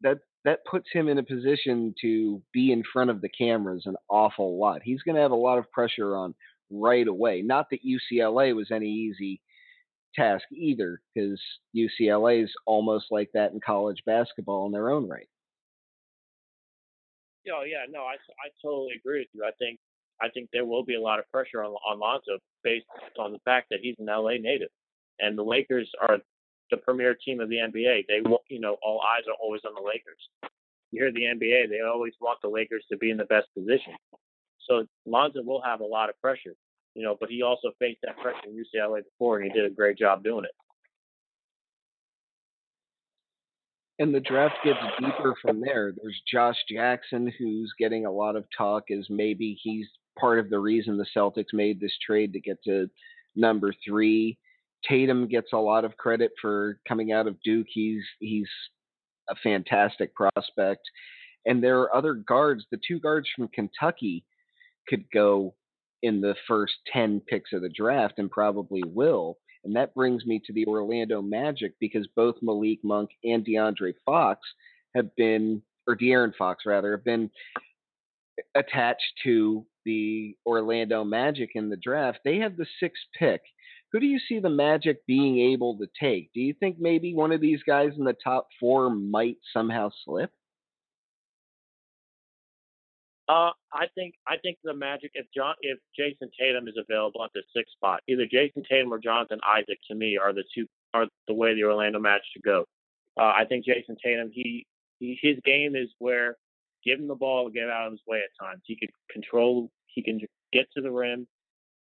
that 0.00 0.18
that 0.44 0.64
puts 0.64 0.88
him 0.92 1.08
in 1.08 1.18
a 1.18 1.22
position 1.22 1.94
to 2.00 2.42
be 2.52 2.72
in 2.72 2.82
front 2.92 3.10
of 3.10 3.20
the 3.20 3.28
cameras 3.28 3.84
an 3.86 3.96
awful 4.08 4.58
lot. 4.58 4.82
He's 4.82 5.02
going 5.02 5.14
to 5.14 5.22
have 5.22 5.30
a 5.30 5.36
lot 5.36 5.58
of 5.58 5.70
pressure 5.70 6.16
on 6.16 6.34
right 6.70 7.06
away. 7.06 7.42
Not 7.42 7.68
that 7.70 7.80
UCLA 7.84 8.54
was 8.54 8.70
any 8.70 8.88
easy 8.88 9.40
task 10.14 10.44
either, 10.52 11.00
because 11.14 11.40
UCLA 11.76 12.44
is 12.44 12.52
almost 12.66 13.06
like 13.10 13.30
that 13.34 13.52
in 13.52 13.60
college 13.60 14.02
basketball 14.04 14.66
in 14.66 14.72
their 14.72 14.90
own 14.90 15.08
right. 15.08 15.28
Oh 17.52 17.64
yeah, 17.64 17.84
no, 17.90 18.00
I, 18.00 18.14
I 18.14 18.50
totally 18.62 18.92
agree 18.96 19.20
with 19.20 19.28
you. 19.32 19.44
I 19.44 19.50
think 19.58 19.78
I 20.20 20.28
think 20.28 20.50
there 20.52 20.64
will 20.64 20.84
be 20.84 20.94
a 20.94 21.00
lot 21.00 21.18
of 21.18 21.30
pressure 21.32 21.64
on 21.64 21.72
on 21.72 21.98
Lonzo 21.98 22.38
based 22.62 22.86
on 23.18 23.32
the 23.32 23.40
fact 23.44 23.68
that 23.70 23.80
he's 23.82 23.96
an 23.98 24.06
LA 24.06 24.34
native, 24.40 24.68
and 25.18 25.36
the 25.36 25.42
Lakers 25.42 25.90
are 26.00 26.18
the 26.72 26.78
premier 26.78 27.14
team 27.14 27.40
of 27.40 27.48
the 27.48 27.56
NBA. 27.56 28.06
They 28.08 28.20
will, 28.28 28.42
you 28.48 28.58
know, 28.58 28.76
all 28.82 29.00
eyes 29.00 29.22
are 29.28 29.36
always 29.40 29.62
on 29.64 29.74
the 29.74 29.80
Lakers. 29.80 30.50
You 30.90 31.04
hear 31.04 31.12
the 31.12 31.20
NBA, 31.20 31.68
they 31.70 31.80
always 31.80 32.14
want 32.20 32.40
the 32.42 32.48
Lakers 32.48 32.84
to 32.90 32.98
be 32.98 33.10
in 33.10 33.16
the 33.16 33.26
best 33.26 33.46
position. 33.54 33.94
So 34.68 34.86
Lonzo 35.06 35.42
will 35.42 35.62
have 35.62 35.80
a 35.80 35.84
lot 35.84 36.08
of 36.08 36.20
pressure, 36.20 36.54
you 36.94 37.04
know, 37.04 37.16
but 37.18 37.28
he 37.28 37.42
also 37.42 37.70
faced 37.78 38.00
that 38.02 38.18
pressure 38.18 38.48
in 38.48 38.52
UCLA 38.52 39.02
before, 39.04 39.38
and 39.38 39.50
he 39.50 39.56
did 39.56 39.70
a 39.70 39.74
great 39.74 39.96
job 39.96 40.24
doing 40.24 40.44
it. 40.44 40.50
and 44.02 44.12
the 44.12 44.20
draft 44.20 44.56
gets 44.64 44.80
deeper 44.98 45.34
from 45.40 45.60
there. 45.60 45.92
There's 45.96 46.20
Josh 46.30 46.56
Jackson, 46.68 47.32
who's 47.38 47.72
getting 47.78 48.04
a 48.04 48.10
lot 48.10 48.34
of 48.34 48.44
talk 48.56 48.90
as 48.90 49.06
maybe 49.08 49.56
he's 49.62 49.86
part 50.18 50.40
of 50.40 50.50
the 50.50 50.58
reason 50.58 50.96
the 50.96 51.06
Celtics 51.16 51.52
made 51.52 51.80
this 51.80 51.96
trade 52.04 52.32
to 52.32 52.40
get 52.40 52.62
to 52.64 52.90
number 53.36 53.72
three. 53.86 54.38
Tatum 54.88 55.28
gets 55.28 55.52
a 55.52 55.58
lot 55.58 55.84
of 55.84 55.96
credit 55.96 56.32
for 56.40 56.78
coming 56.86 57.12
out 57.12 57.26
of 57.26 57.40
Duke. 57.42 57.66
He's 57.70 58.02
he's 58.18 58.48
a 59.28 59.34
fantastic 59.42 60.14
prospect. 60.14 60.82
And 61.44 61.62
there 61.62 61.80
are 61.80 61.94
other 61.94 62.14
guards. 62.14 62.64
The 62.70 62.80
two 62.86 63.00
guards 63.00 63.28
from 63.34 63.48
Kentucky 63.48 64.24
could 64.88 65.04
go 65.12 65.54
in 66.02 66.20
the 66.20 66.34
first 66.48 66.74
10 66.92 67.20
picks 67.28 67.52
of 67.52 67.62
the 67.62 67.68
draft 67.68 68.14
and 68.18 68.30
probably 68.30 68.82
will. 68.84 69.38
And 69.64 69.76
that 69.76 69.94
brings 69.94 70.26
me 70.26 70.40
to 70.46 70.52
the 70.52 70.66
Orlando 70.66 71.22
Magic 71.22 71.74
because 71.78 72.08
both 72.16 72.36
Malik 72.42 72.80
Monk 72.82 73.10
and 73.22 73.46
DeAndre 73.46 73.94
Fox 74.04 74.40
have 74.96 75.14
been, 75.16 75.62
or 75.86 75.96
De'Aaron 75.96 76.34
Fox 76.36 76.64
rather, 76.66 76.92
have 76.92 77.04
been 77.04 77.30
attached 78.56 79.12
to 79.24 79.64
the 79.84 80.36
Orlando 80.44 81.04
Magic 81.04 81.50
in 81.54 81.68
the 81.68 81.76
draft. 81.76 82.20
They 82.24 82.38
have 82.38 82.56
the 82.56 82.66
sixth 82.80 83.04
pick. 83.16 83.42
Who 83.92 84.00
do 84.00 84.06
you 84.06 84.18
see 84.26 84.38
the 84.38 84.50
Magic 84.50 85.04
being 85.06 85.38
able 85.52 85.78
to 85.78 85.86
take? 86.00 86.32
Do 86.32 86.40
you 86.40 86.54
think 86.58 86.76
maybe 86.78 87.14
one 87.14 87.32
of 87.32 87.40
these 87.40 87.62
guys 87.62 87.90
in 87.96 88.04
the 88.04 88.16
top 88.24 88.48
four 88.58 88.88
might 88.88 89.36
somehow 89.52 89.90
slip? 90.04 90.30
Uh, 93.28 93.50
I 93.72 93.86
think 93.94 94.14
I 94.26 94.36
think 94.38 94.58
the 94.64 94.74
Magic 94.74 95.12
if 95.14 95.26
John 95.34 95.54
if 95.60 95.78
Jayson 95.98 96.30
Tatum 96.38 96.68
is 96.68 96.74
available 96.76 97.24
at 97.24 97.30
the 97.34 97.42
sixth 97.54 97.72
spot, 97.72 98.00
either 98.08 98.26
Jayson 98.26 98.64
Tatum 98.68 98.92
or 98.92 98.98
Jonathan 98.98 99.38
Isaac 99.46 99.78
to 99.88 99.94
me 99.94 100.18
are 100.18 100.32
the 100.32 100.44
two 100.54 100.66
are 100.92 101.06
the 101.28 101.34
way 101.34 101.54
the 101.54 101.64
Orlando 101.64 101.98
Magic 101.98 102.24
should 102.32 102.42
go. 102.42 102.64
Uh, 103.18 103.32
I 103.36 103.44
think 103.48 103.64
Jayson 103.64 103.96
Tatum 104.02 104.30
he, 104.32 104.66
he 104.98 105.18
his 105.22 105.36
game 105.44 105.76
is 105.76 105.88
where 105.98 106.36
give 106.84 106.98
him 106.98 107.08
the 107.08 107.14
ball, 107.14 107.46
to 107.46 107.52
get 107.52 107.70
out 107.70 107.86
of 107.86 107.92
his 107.92 108.02
way 108.06 108.18
at 108.18 108.44
times. 108.44 108.62
He 108.64 108.76
can 108.76 108.88
control, 109.10 109.70
he 109.86 110.02
can 110.02 110.20
get 110.52 110.66
to 110.76 110.82
the 110.82 110.90
rim. 110.90 111.26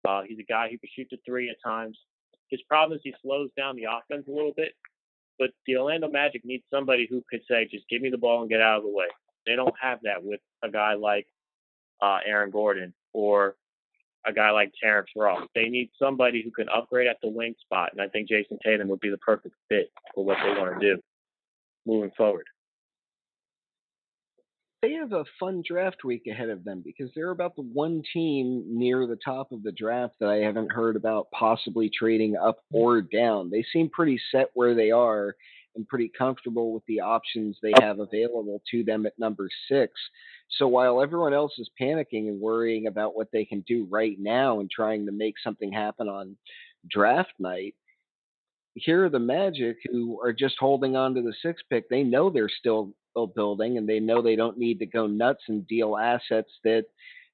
Uh, 0.04 0.22
he's 0.26 0.38
a 0.38 0.44
guy 0.44 0.68
who 0.70 0.78
can 0.78 0.88
shoot 0.94 1.08
the 1.10 1.18
three 1.26 1.50
at 1.50 1.56
times. 1.64 1.98
His 2.48 2.60
problem 2.62 2.96
is 2.96 3.02
he 3.04 3.14
slows 3.22 3.50
down 3.56 3.76
the 3.76 3.84
offense 3.84 4.26
a 4.28 4.32
little 4.32 4.52
bit. 4.56 4.72
But 5.38 5.50
the 5.66 5.76
Orlando 5.76 6.08
Magic 6.08 6.44
needs 6.44 6.62
somebody 6.72 7.06
who 7.10 7.22
could 7.28 7.40
say, 7.50 7.66
just 7.70 7.88
give 7.88 8.02
me 8.02 8.10
the 8.10 8.18
ball 8.18 8.42
and 8.42 8.50
get 8.50 8.60
out 8.60 8.78
of 8.78 8.82
the 8.84 8.90
way. 8.90 9.06
They 9.46 9.56
don't 9.56 9.74
have 9.80 9.98
that 10.04 10.22
with 10.22 10.40
a 10.62 10.70
guy 10.70 10.94
like 10.94 11.26
uh, 12.00 12.18
Aaron 12.24 12.50
Gordon 12.50 12.94
or 13.12 13.56
a 14.26 14.32
guy 14.32 14.50
like 14.50 14.72
Terrence 14.80 15.10
Ross. 15.16 15.46
They 15.54 15.64
need 15.64 15.90
somebody 15.98 16.42
who 16.42 16.50
can 16.50 16.68
upgrade 16.68 17.08
at 17.08 17.16
the 17.22 17.28
wing 17.28 17.54
spot, 17.60 17.90
and 17.92 18.00
I 18.00 18.08
think 18.08 18.28
Jayson 18.28 18.58
Tatum 18.64 18.88
would 18.88 19.00
be 19.00 19.10
the 19.10 19.18
perfect 19.18 19.54
fit 19.68 19.90
for 20.14 20.24
what 20.24 20.38
they 20.42 20.58
want 20.58 20.80
to 20.80 20.94
do 20.94 21.02
moving 21.86 22.12
forward 22.16 22.46
they 24.84 24.92
have 24.92 25.12
a 25.12 25.24
fun 25.40 25.62
draft 25.66 26.04
week 26.04 26.26
ahead 26.30 26.50
of 26.50 26.62
them 26.62 26.82
because 26.84 27.10
they're 27.14 27.30
about 27.30 27.56
the 27.56 27.62
one 27.62 28.02
team 28.12 28.62
near 28.68 29.06
the 29.06 29.18
top 29.24 29.50
of 29.50 29.62
the 29.62 29.72
draft 29.72 30.14
that 30.20 30.28
I 30.28 30.36
haven't 30.36 30.70
heard 30.70 30.94
about 30.94 31.30
possibly 31.30 31.90
trading 31.90 32.36
up 32.36 32.58
hmm. 32.70 32.76
or 32.76 33.00
down. 33.00 33.50
They 33.50 33.64
seem 33.72 33.88
pretty 33.88 34.20
set 34.30 34.50
where 34.52 34.74
they 34.74 34.90
are 34.90 35.36
and 35.74 35.88
pretty 35.88 36.12
comfortable 36.16 36.72
with 36.72 36.84
the 36.86 37.00
options 37.00 37.56
they 37.62 37.72
have 37.80 37.98
available 37.98 38.60
to 38.70 38.84
them 38.84 39.06
at 39.06 39.18
number 39.18 39.48
six. 39.68 39.92
So 40.58 40.68
while 40.68 41.02
everyone 41.02 41.32
else 41.32 41.52
is 41.58 41.70
panicking 41.80 42.28
and 42.28 42.38
worrying 42.38 42.86
about 42.86 43.16
what 43.16 43.28
they 43.32 43.46
can 43.46 43.64
do 43.66 43.88
right 43.90 44.16
now 44.20 44.60
and 44.60 44.70
trying 44.70 45.06
to 45.06 45.12
make 45.12 45.34
something 45.42 45.72
happen 45.72 46.08
on 46.08 46.36
draft 46.88 47.32
night, 47.38 47.74
here 48.74 49.06
are 49.06 49.10
the 49.10 49.18
Magic 49.18 49.78
who 49.90 50.20
are 50.20 50.32
just 50.32 50.56
holding 50.60 50.94
on 50.94 51.14
to 51.14 51.22
the 51.22 51.34
six 51.42 51.62
pick. 51.70 51.88
They 51.88 52.02
know 52.02 52.28
they're 52.28 52.48
still 52.48 52.92
building 53.34 53.78
and 53.78 53.88
they 53.88 54.00
know 54.00 54.20
they 54.20 54.36
don't 54.36 54.58
need 54.58 54.78
to 54.80 54.86
go 54.86 55.06
nuts 55.06 55.42
and 55.48 55.66
deal 55.66 55.96
assets 55.96 56.50
that 56.64 56.84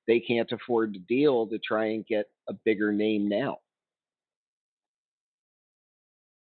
they 0.07 0.21
can't 0.21 0.51
afford 0.53 0.95
to 0.95 1.01
deal 1.01 1.47
to 1.47 1.59
try 1.59 1.87
and 1.87 2.07
get 2.07 2.27
a 2.49 2.53
bigger 2.65 2.93
name 2.93 3.29
now. 3.29 3.59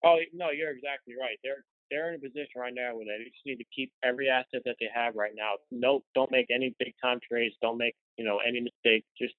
Oh 0.04 0.18
no, 0.34 0.50
you're 0.50 0.72
exactly 0.72 1.14
right. 1.20 1.38
They're 1.44 1.64
they're 1.92 2.10
in 2.10 2.16
a 2.16 2.20
position 2.20 2.58
right 2.58 2.74
now 2.74 2.96
where 2.96 3.06
they 3.06 3.24
just 3.26 3.46
need 3.46 3.58
to 3.58 3.66
keep 3.76 3.92
every 4.04 4.30
asset 4.30 4.62
that 4.66 4.78
they 4.80 4.88
have 4.94 5.16
right 5.16 5.34
now. 5.36 5.54
No, 5.70 6.04
don't 6.16 6.32
make 6.32 6.48
any 6.50 6.74
big 6.80 6.94
time 7.04 7.20
trades. 7.28 7.56
Don't 7.62 7.78
make 7.78 7.96
you 8.18 8.26
know 8.26 8.40
any 8.48 8.62
mistakes. 8.62 9.06
Just 9.20 9.36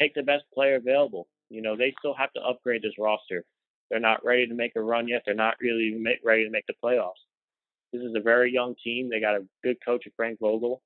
take 0.00 0.14
the 0.14 0.22
best 0.22 0.44
player 0.54 0.76
available. 0.76 1.26
You 1.50 1.60
know 1.60 1.76
they 1.76 1.94
still 1.98 2.14
have 2.14 2.32
to 2.34 2.40
upgrade 2.40 2.82
this 2.82 2.98
roster. 2.98 3.44
They're 3.90 4.00
not 4.00 4.24
ready 4.24 4.46
to 4.46 4.54
make 4.54 4.72
a 4.76 4.80
run 4.80 5.08
yet. 5.08 5.22
They're 5.26 5.34
not 5.34 5.56
really 5.60 6.02
ready 6.24 6.44
to 6.44 6.50
make 6.50 6.66
the 6.66 6.74
playoffs. 6.82 7.20
This 7.94 8.02
is 8.02 8.16
a 8.16 8.20
very 8.20 8.52
young 8.52 8.74
team. 8.82 9.08
They 9.08 9.20
got 9.20 9.36
a 9.36 9.46
good 9.62 9.76
coach, 9.84 10.02
at 10.04 10.12
Frank 10.16 10.40
Vogel. 10.40 10.82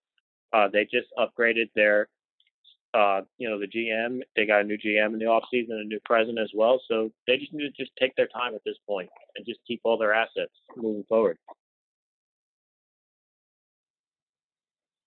Uh, 0.52 0.68
they 0.70 0.84
just 0.84 1.08
upgraded 1.18 1.70
their, 1.74 2.06
uh, 2.92 3.22
you 3.38 3.48
know, 3.48 3.58
the 3.58 3.66
GM. 3.66 4.20
They 4.36 4.44
got 4.44 4.60
a 4.60 4.64
new 4.64 4.76
GM 4.76 5.14
in 5.14 5.18
the 5.18 5.24
offseason, 5.24 5.70
and 5.70 5.80
a 5.80 5.84
new 5.84 6.00
president 6.04 6.38
as 6.38 6.50
well. 6.54 6.82
So 6.86 7.10
they 7.26 7.38
just 7.38 7.54
need 7.54 7.64
to 7.64 7.82
just 7.82 7.92
take 7.98 8.14
their 8.16 8.26
time 8.26 8.54
at 8.54 8.60
this 8.66 8.76
point 8.86 9.08
and 9.36 9.46
just 9.46 9.60
keep 9.66 9.80
all 9.84 9.96
their 9.96 10.12
assets 10.12 10.52
moving 10.76 11.04
forward. 11.08 11.38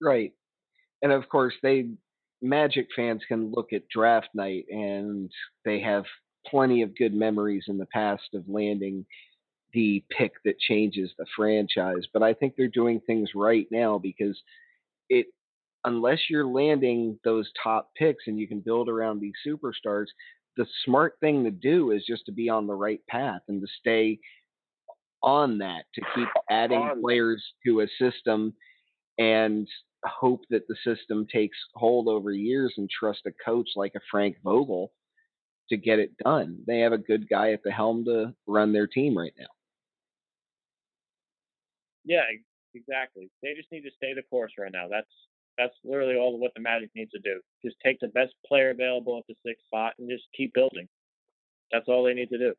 Right. 0.01 0.33
And 1.03 1.11
of 1.11 1.29
course, 1.29 1.53
they 1.61 1.89
Magic 2.41 2.87
fans 2.95 3.21
can 3.27 3.51
look 3.51 3.73
at 3.73 3.87
draft 3.89 4.29
night 4.33 4.65
and 4.69 5.29
they 5.63 5.79
have 5.81 6.05
plenty 6.47 6.81
of 6.81 6.97
good 6.97 7.13
memories 7.13 7.65
in 7.67 7.77
the 7.77 7.85
past 7.93 8.23
of 8.33 8.43
landing 8.47 9.05
the 9.73 10.03
pick 10.15 10.33
that 10.45 10.59
changes 10.59 11.11
the 11.17 11.25
franchise. 11.35 12.03
But 12.13 12.23
I 12.23 12.33
think 12.33 12.55
they're 12.55 12.67
doing 12.67 13.01
things 13.05 13.29
right 13.35 13.67
now 13.71 13.97
because 13.97 14.37
it 15.09 15.27
unless 15.83 16.19
you're 16.29 16.45
landing 16.45 17.17
those 17.23 17.49
top 17.61 17.89
picks 17.97 18.25
and 18.27 18.39
you 18.39 18.47
can 18.47 18.59
build 18.59 18.87
around 18.87 19.19
these 19.19 19.33
superstars, 19.45 20.05
the 20.57 20.65
smart 20.85 21.15
thing 21.19 21.43
to 21.43 21.51
do 21.51 21.91
is 21.91 22.03
just 22.07 22.25
to 22.25 22.31
be 22.31 22.49
on 22.49 22.67
the 22.67 22.73
right 22.73 23.01
path 23.07 23.41
and 23.47 23.61
to 23.61 23.67
stay 23.79 24.19
on 25.23 25.57
that, 25.59 25.85
to 25.95 26.01
keep 26.15 26.27
adding 26.49 26.91
players 27.01 27.43
to 27.65 27.81
a 27.81 27.87
system 27.99 28.53
and 29.17 29.67
hope 30.05 30.41
that 30.49 30.67
the 30.67 30.75
system 30.83 31.27
takes 31.31 31.57
hold 31.75 32.07
over 32.07 32.31
years 32.31 32.73
and 32.77 32.89
trust 32.89 33.21
a 33.25 33.31
coach 33.43 33.69
like 33.75 33.93
a 33.95 34.01
Frank 34.09 34.35
Vogel 34.43 34.91
to 35.69 35.77
get 35.77 35.99
it 35.99 36.17
done. 36.23 36.57
They 36.67 36.79
have 36.79 36.91
a 36.91 36.97
good 36.97 37.29
guy 37.29 37.53
at 37.53 37.63
the 37.63 37.71
helm 37.71 38.03
to 38.05 38.33
run 38.47 38.73
their 38.73 38.87
team 38.87 39.17
right 39.17 39.33
now. 39.39 39.45
Yeah, 42.05 42.23
exactly. 42.73 43.29
They 43.41 43.53
just 43.55 43.71
need 43.71 43.81
to 43.81 43.91
stay 43.95 44.13
the 44.13 44.23
course 44.23 44.53
right 44.57 44.71
now. 44.71 44.87
That's 44.89 45.09
that's 45.57 45.75
literally 45.83 46.15
all 46.15 46.39
what 46.39 46.53
the 46.55 46.61
Magic 46.61 46.89
needs 46.95 47.11
to 47.11 47.19
do. 47.19 47.39
Just 47.63 47.75
take 47.83 47.99
the 47.99 48.07
best 48.07 48.33
player 48.45 48.69
available 48.71 49.17
at 49.17 49.27
the 49.27 49.35
sixth 49.45 49.65
spot 49.65 49.93
and 49.99 50.09
just 50.09 50.23
keep 50.35 50.53
building. 50.53 50.87
That's 51.71 51.87
all 51.87 52.03
they 52.03 52.13
need 52.13 52.29
to 52.29 52.37
do. 52.37 52.53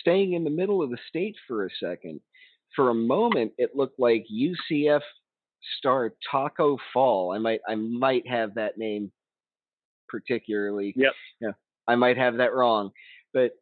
Staying 0.00 0.34
in 0.34 0.44
the 0.44 0.50
middle 0.50 0.82
of 0.82 0.90
the 0.90 0.98
state 1.08 1.36
for 1.46 1.66
a 1.66 1.70
second, 1.82 2.20
for 2.76 2.90
a 2.90 2.94
moment 2.94 3.52
it 3.58 3.74
looked 3.74 3.98
like 3.98 4.26
UCF 4.32 5.00
star 5.78 6.12
Tacko 6.30 6.78
Fall. 6.92 7.32
I 7.32 7.38
might 7.38 7.60
I 7.68 7.74
might 7.74 8.26
have 8.28 8.54
that 8.54 8.78
name 8.78 9.10
particularly. 10.08 10.94
Yep. 10.96 11.12
Yeah, 11.40 11.52
I 11.86 11.96
might 11.96 12.16
have 12.16 12.36
that 12.36 12.54
wrong, 12.54 12.90
but 13.32 13.52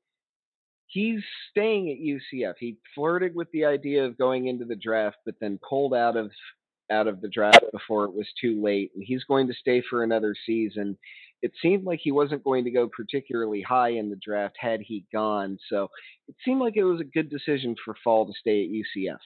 he's 0.86 1.20
staying 1.50 1.90
at 1.90 1.98
UCF. 1.98 2.54
He 2.58 2.76
flirted 2.94 3.34
with 3.34 3.50
the 3.52 3.64
idea 3.64 4.04
of 4.04 4.18
going 4.18 4.46
into 4.46 4.64
the 4.64 4.76
draft, 4.76 5.16
but 5.24 5.34
then 5.40 5.58
pulled 5.68 5.94
out 5.94 6.16
of 6.16 6.30
out 6.90 7.08
of 7.08 7.20
the 7.20 7.28
draft 7.28 7.64
before 7.72 8.04
it 8.04 8.14
was 8.14 8.28
too 8.40 8.62
late. 8.62 8.92
And 8.94 9.02
he's 9.04 9.24
going 9.24 9.48
to 9.48 9.54
stay 9.54 9.82
for 9.90 10.04
another 10.04 10.34
season. 10.46 10.96
It 11.42 11.52
seemed 11.60 11.84
like 11.84 12.00
he 12.02 12.12
wasn't 12.12 12.44
going 12.44 12.64
to 12.64 12.70
go 12.70 12.88
particularly 12.88 13.60
high 13.60 13.90
in 13.90 14.08
the 14.08 14.18
draft 14.24 14.56
had 14.58 14.80
he 14.80 15.04
gone. 15.12 15.58
So 15.68 15.88
it 16.28 16.36
seemed 16.44 16.60
like 16.60 16.76
it 16.76 16.84
was 16.84 17.00
a 17.00 17.04
good 17.04 17.28
decision 17.28 17.74
for 17.84 17.96
Fall 18.04 18.26
to 18.26 18.32
stay 18.38 18.64
at 18.64 18.70
UCF. 18.70 19.18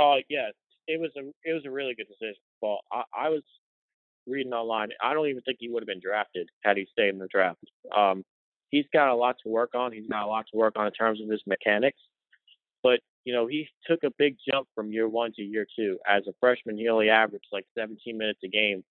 Oh 0.00 0.12
uh, 0.12 0.20
yeah, 0.28 0.50
it 0.86 1.00
was 1.00 1.10
a 1.16 1.28
it 1.48 1.52
was 1.52 1.64
a 1.66 1.70
really 1.70 1.94
good 1.94 2.08
decision. 2.08 2.40
Fall. 2.60 2.80
I, 2.92 3.02
I 3.16 3.28
was 3.28 3.42
reading 4.26 4.52
online. 4.52 4.90
I 5.02 5.14
don't 5.14 5.28
even 5.28 5.42
think 5.42 5.58
he 5.60 5.68
would 5.68 5.82
have 5.82 5.88
been 5.88 6.00
drafted 6.00 6.48
had 6.62 6.76
he 6.76 6.86
stayed 6.92 7.10
in 7.10 7.18
the 7.18 7.28
draft. 7.28 7.58
Um, 7.96 8.24
he's 8.70 8.86
got 8.92 9.08
a 9.08 9.14
lot 9.14 9.36
to 9.42 9.48
work 9.48 9.74
on. 9.74 9.92
He's 9.92 10.08
got 10.08 10.24
a 10.24 10.26
lot 10.26 10.46
to 10.50 10.56
work 10.56 10.74
on 10.76 10.86
in 10.86 10.92
terms 10.92 11.20
of 11.20 11.28
his 11.28 11.42
mechanics. 11.46 11.98
But, 12.82 13.00
you 13.24 13.32
know, 13.32 13.46
he 13.46 13.68
took 13.86 14.04
a 14.04 14.10
big 14.18 14.36
jump 14.50 14.68
from 14.74 14.92
year 14.92 15.08
one 15.08 15.32
to 15.34 15.42
year 15.42 15.66
two. 15.76 15.98
As 16.08 16.26
a 16.26 16.32
freshman, 16.40 16.78
he 16.78 16.88
only 16.88 17.10
averaged 17.10 17.48
like 17.52 17.66
17 17.76 18.16
minutes 18.16 18.40
a 18.44 18.48
game 18.48 18.84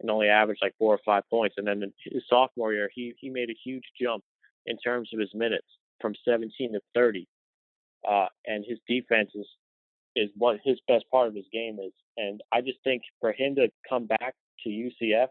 and 0.00 0.10
only 0.10 0.28
averaged 0.28 0.62
like 0.62 0.74
four 0.78 0.94
or 0.94 1.00
five 1.04 1.24
points. 1.30 1.56
And 1.58 1.66
then 1.66 1.92
his 2.04 2.22
sophomore 2.28 2.72
year, 2.72 2.90
he, 2.92 3.14
he 3.20 3.28
made 3.28 3.50
a 3.50 3.58
huge 3.64 3.84
jump 4.00 4.24
in 4.66 4.78
terms 4.78 5.10
of 5.12 5.20
his 5.20 5.30
minutes 5.34 5.66
from 6.00 6.14
17 6.24 6.72
to 6.72 6.80
30. 6.94 7.28
Uh, 8.08 8.26
and 8.46 8.64
his 8.66 8.78
defense 8.88 9.30
is, 9.34 9.46
is 10.16 10.30
what 10.36 10.58
his 10.64 10.78
best 10.88 11.04
part 11.10 11.28
of 11.28 11.34
his 11.34 11.46
game 11.52 11.78
is. 11.84 11.92
And 12.16 12.40
I 12.52 12.60
just 12.60 12.78
think 12.84 13.02
for 13.20 13.32
him 13.32 13.54
to 13.56 13.68
come 13.88 14.06
back 14.06 14.34
to 14.62 14.70
UCF, 14.70 15.28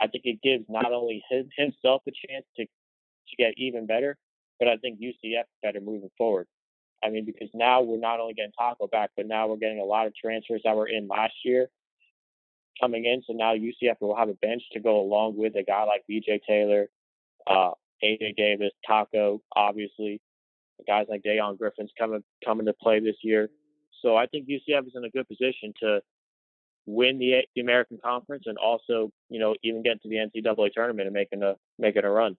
I 0.00 0.06
think 0.08 0.24
it 0.24 0.42
gives 0.42 0.64
not 0.68 0.92
only 0.92 1.22
his, 1.30 1.46
himself 1.56 2.02
a 2.08 2.12
chance 2.26 2.44
to 2.56 2.66
to 3.32 3.42
get 3.42 3.54
even 3.56 3.86
better. 3.86 4.16
But 4.58 4.68
I 4.68 4.76
think 4.76 5.00
UCF 5.00 5.44
better 5.62 5.80
moving 5.80 6.10
forward. 6.16 6.46
I 7.04 7.10
mean, 7.10 7.24
because 7.24 7.48
now 7.52 7.82
we're 7.82 7.98
not 7.98 8.20
only 8.20 8.34
getting 8.34 8.52
Tacko 8.58 8.86
back, 8.86 9.10
but 9.16 9.26
now 9.26 9.48
we're 9.48 9.56
getting 9.56 9.80
a 9.80 9.84
lot 9.84 10.06
of 10.06 10.14
transfers 10.14 10.62
that 10.64 10.76
were 10.76 10.86
in 10.86 11.08
last 11.08 11.34
year 11.44 11.68
coming 12.80 13.04
in. 13.04 13.22
So 13.26 13.32
now 13.32 13.54
UCF 13.54 13.96
will 14.00 14.16
have 14.16 14.28
a 14.28 14.34
bench 14.34 14.62
to 14.72 14.80
go 14.80 15.00
along 15.00 15.36
with 15.36 15.56
a 15.56 15.64
guy 15.64 15.84
like 15.84 16.04
BJ 16.10 16.40
Taylor, 16.46 16.88
uh, 17.46 17.72
AJ 18.04 18.36
Davis, 18.36 18.70
Tacko, 18.88 19.40
obviously. 19.54 20.20
Guys 20.86 21.06
like 21.08 21.22
Dayon 21.22 21.58
Griffin's 21.58 21.92
coming 21.96 22.24
coming 22.44 22.66
to 22.66 22.72
play 22.72 22.98
this 22.98 23.14
year. 23.22 23.48
So 24.00 24.16
I 24.16 24.26
think 24.26 24.48
UCF 24.48 24.86
is 24.86 24.92
in 24.96 25.04
a 25.04 25.10
good 25.10 25.28
position 25.28 25.72
to 25.80 26.00
win 26.86 27.18
the, 27.18 27.42
the 27.54 27.60
American 27.60 27.98
Conference 28.02 28.44
and 28.46 28.58
also, 28.58 29.12
you 29.28 29.38
know, 29.38 29.54
even 29.62 29.84
get 29.84 30.02
to 30.02 30.08
the 30.08 30.16
NCAA 30.16 30.72
tournament 30.72 31.06
and 31.06 31.14
making 31.14 31.42
a 31.42 31.54
making 31.78 32.04
a 32.04 32.10
run. 32.10 32.36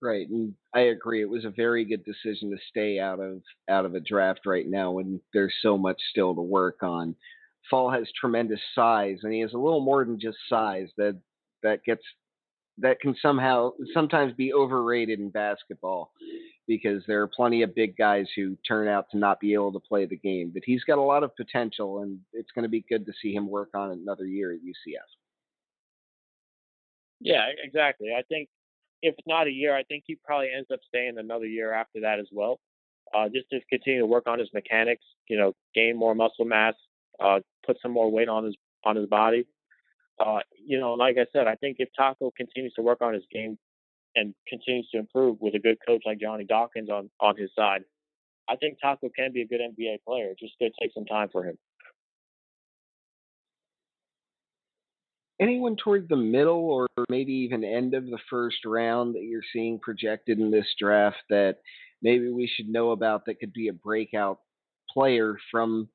Right, 0.00 0.28
and 0.28 0.54
I 0.74 0.80
agree. 0.80 1.22
It 1.22 1.28
was 1.28 1.44
a 1.44 1.50
very 1.50 1.84
good 1.84 2.04
decision 2.04 2.50
to 2.50 2.56
stay 2.68 3.00
out 3.00 3.18
of 3.18 3.42
out 3.68 3.84
of 3.84 3.94
a 3.94 4.00
draft 4.00 4.46
right 4.46 4.66
now 4.68 4.92
when 4.92 5.20
there's 5.34 5.54
so 5.60 5.76
much 5.76 6.00
still 6.10 6.34
to 6.36 6.40
work 6.40 6.82
on. 6.82 7.16
Fall 7.68 7.90
has 7.90 8.08
tremendous 8.18 8.60
size, 8.76 9.18
and 9.22 9.32
he 9.32 9.40
has 9.40 9.54
a 9.54 9.58
little 9.58 9.80
more 9.80 10.04
than 10.04 10.20
just 10.20 10.38
size 10.48 10.88
that 10.98 11.20
that 11.64 11.82
gets 11.82 12.02
that 12.78 13.00
can 13.00 13.16
somehow 13.20 13.72
sometimes 13.92 14.32
be 14.34 14.52
overrated 14.52 15.18
in 15.18 15.30
basketball 15.30 16.12
because 16.68 17.02
there 17.08 17.22
are 17.22 17.26
plenty 17.26 17.62
of 17.62 17.74
big 17.74 17.96
guys 17.96 18.26
who 18.36 18.56
turn 18.66 18.86
out 18.86 19.06
to 19.10 19.18
not 19.18 19.40
be 19.40 19.54
able 19.54 19.72
to 19.72 19.80
play 19.80 20.06
the 20.06 20.16
game. 20.16 20.50
But 20.52 20.62
he's 20.64 20.84
got 20.84 20.98
a 20.98 21.02
lot 21.02 21.24
of 21.24 21.34
potential, 21.34 22.02
and 22.02 22.20
it's 22.32 22.52
going 22.52 22.62
to 22.64 22.68
be 22.68 22.84
good 22.88 23.04
to 23.06 23.12
see 23.20 23.34
him 23.34 23.48
work 23.48 23.70
on 23.74 23.90
another 23.90 24.26
year 24.26 24.52
at 24.52 24.60
UCF. 24.60 25.08
Yeah, 27.20 27.46
exactly. 27.64 28.10
I 28.16 28.22
think 28.22 28.48
if 29.02 29.14
not 29.26 29.46
a 29.46 29.50
year, 29.50 29.76
I 29.76 29.82
think 29.84 30.04
he 30.06 30.16
probably 30.16 30.48
ends 30.54 30.68
up 30.72 30.80
staying 30.88 31.18
another 31.18 31.46
year 31.46 31.72
after 31.72 32.00
that 32.00 32.18
as 32.18 32.26
well. 32.32 32.60
Uh, 33.14 33.28
just 33.28 33.48
to 33.50 33.60
continue 33.70 34.00
to 34.00 34.06
work 34.06 34.26
on 34.26 34.38
his 34.38 34.48
mechanics, 34.52 35.04
you 35.28 35.38
know, 35.38 35.54
gain 35.74 35.96
more 35.96 36.14
muscle 36.14 36.44
mass, 36.44 36.74
uh, 37.20 37.40
put 37.64 37.78
some 37.80 37.92
more 37.92 38.10
weight 38.10 38.28
on 38.28 38.44
his 38.44 38.54
on 38.84 38.96
his 38.96 39.06
body. 39.06 39.46
Uh, 40.20 40.40
you 40.64 40.78
know, 40.78 40.94
like 40.94 41.16
I 41.16 41.26
said, 41.32 41.46
I 41.46 41.54
think 41.54 41.76
if 41.78 41.88
Tacko 41.98 42.32
continues 42.36 42.74
to 42.74 42.82
work 42.82 43.00
on 43.00 43.14
his 43.14 43.22
game 43.32 43.56
and 44.14 44.34
continues 44.46 44.88
to 44.90 44.98
improve 44.98 45.40
with 45.40 45.54
a 45.54 45.58
good 45.58 45.78
coach 45.86 46.02
like 46.04 46.20
Johnny 46.20 46.44
Dawkins 46.44 46.90
on 46.90 47.08
on 47.20 47.36
his 47.36 47.50
side, 47.56 47.84
I 48.48 48.56
think 48.56 48.78
Tacko 48.82 49.08
can 49.14 49.32
be 49.32 49.42
a 49.42 49.46
good 49.46 49.60
NBA 49.60 50.02
player. 50.06 50.34
Just 50.38 50.54
gonna 50.58 50.72
take 50.80 50.92
some 50.92 51.06
time 51.06 51.28
for 51.30 51.44
him. 51.44 51.56
Anyone 55.40 55.76
toward 55.76 56.08
the 56.08 56.16
middle 56.16 56.70
or 56.70 56.88
maybe 57.08 57.32
even 57.32 57.64
end 57.64 57.94
of 57.94 58.06
the 58.06 58.18
first 58.30 58.64
round 58.64 59.14
that 59.14 59.22
you're 59.22 59.42
seeing 59.52 59.78
projected 59.78 60.38
in 60.38 60.50
this 60.50 60.66
draft 60.78 61.18
that 61.30 61.58
maybe 62.02 62.30
we 62.30 62.50
should 62.52 62.68
know 62.68 62.90
about 62.90 63.24
that 63.26 63.38
could 63.40 63.52
be 63.52 63.68
a 63.68 63.72
breakout 63.72 64.40
player 64.90 65.36
from 65.50 65.88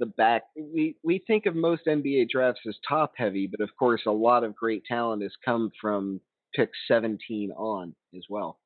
the 0.00 0.06
back? 0.06 0.44
We 0.56 0.96
we 1.02 1.22
think 1.26 1.46
of 1.46 1.54
most 1.54 1.86
NBA 1.86 2.28
drafts 2.30 2.60
as 2.68 2.76
top 2.88 3.12
heavy 3.16 3.46
but 3.46 3.60
of 3.60 3.70
course 3.78 4.02
a 4.06 4.12
lot 4.12 4.44
of 4.44 4.56
great 4.56 4.84
talent 4.86 5.22
has 5.22 5.32
come 5.44 5.70
from 5.80 6.20
pick 6.54 6.70
17 6.88 7.50
on 7.52 7.94
as 8.16 8.22
well. 8.28 8.58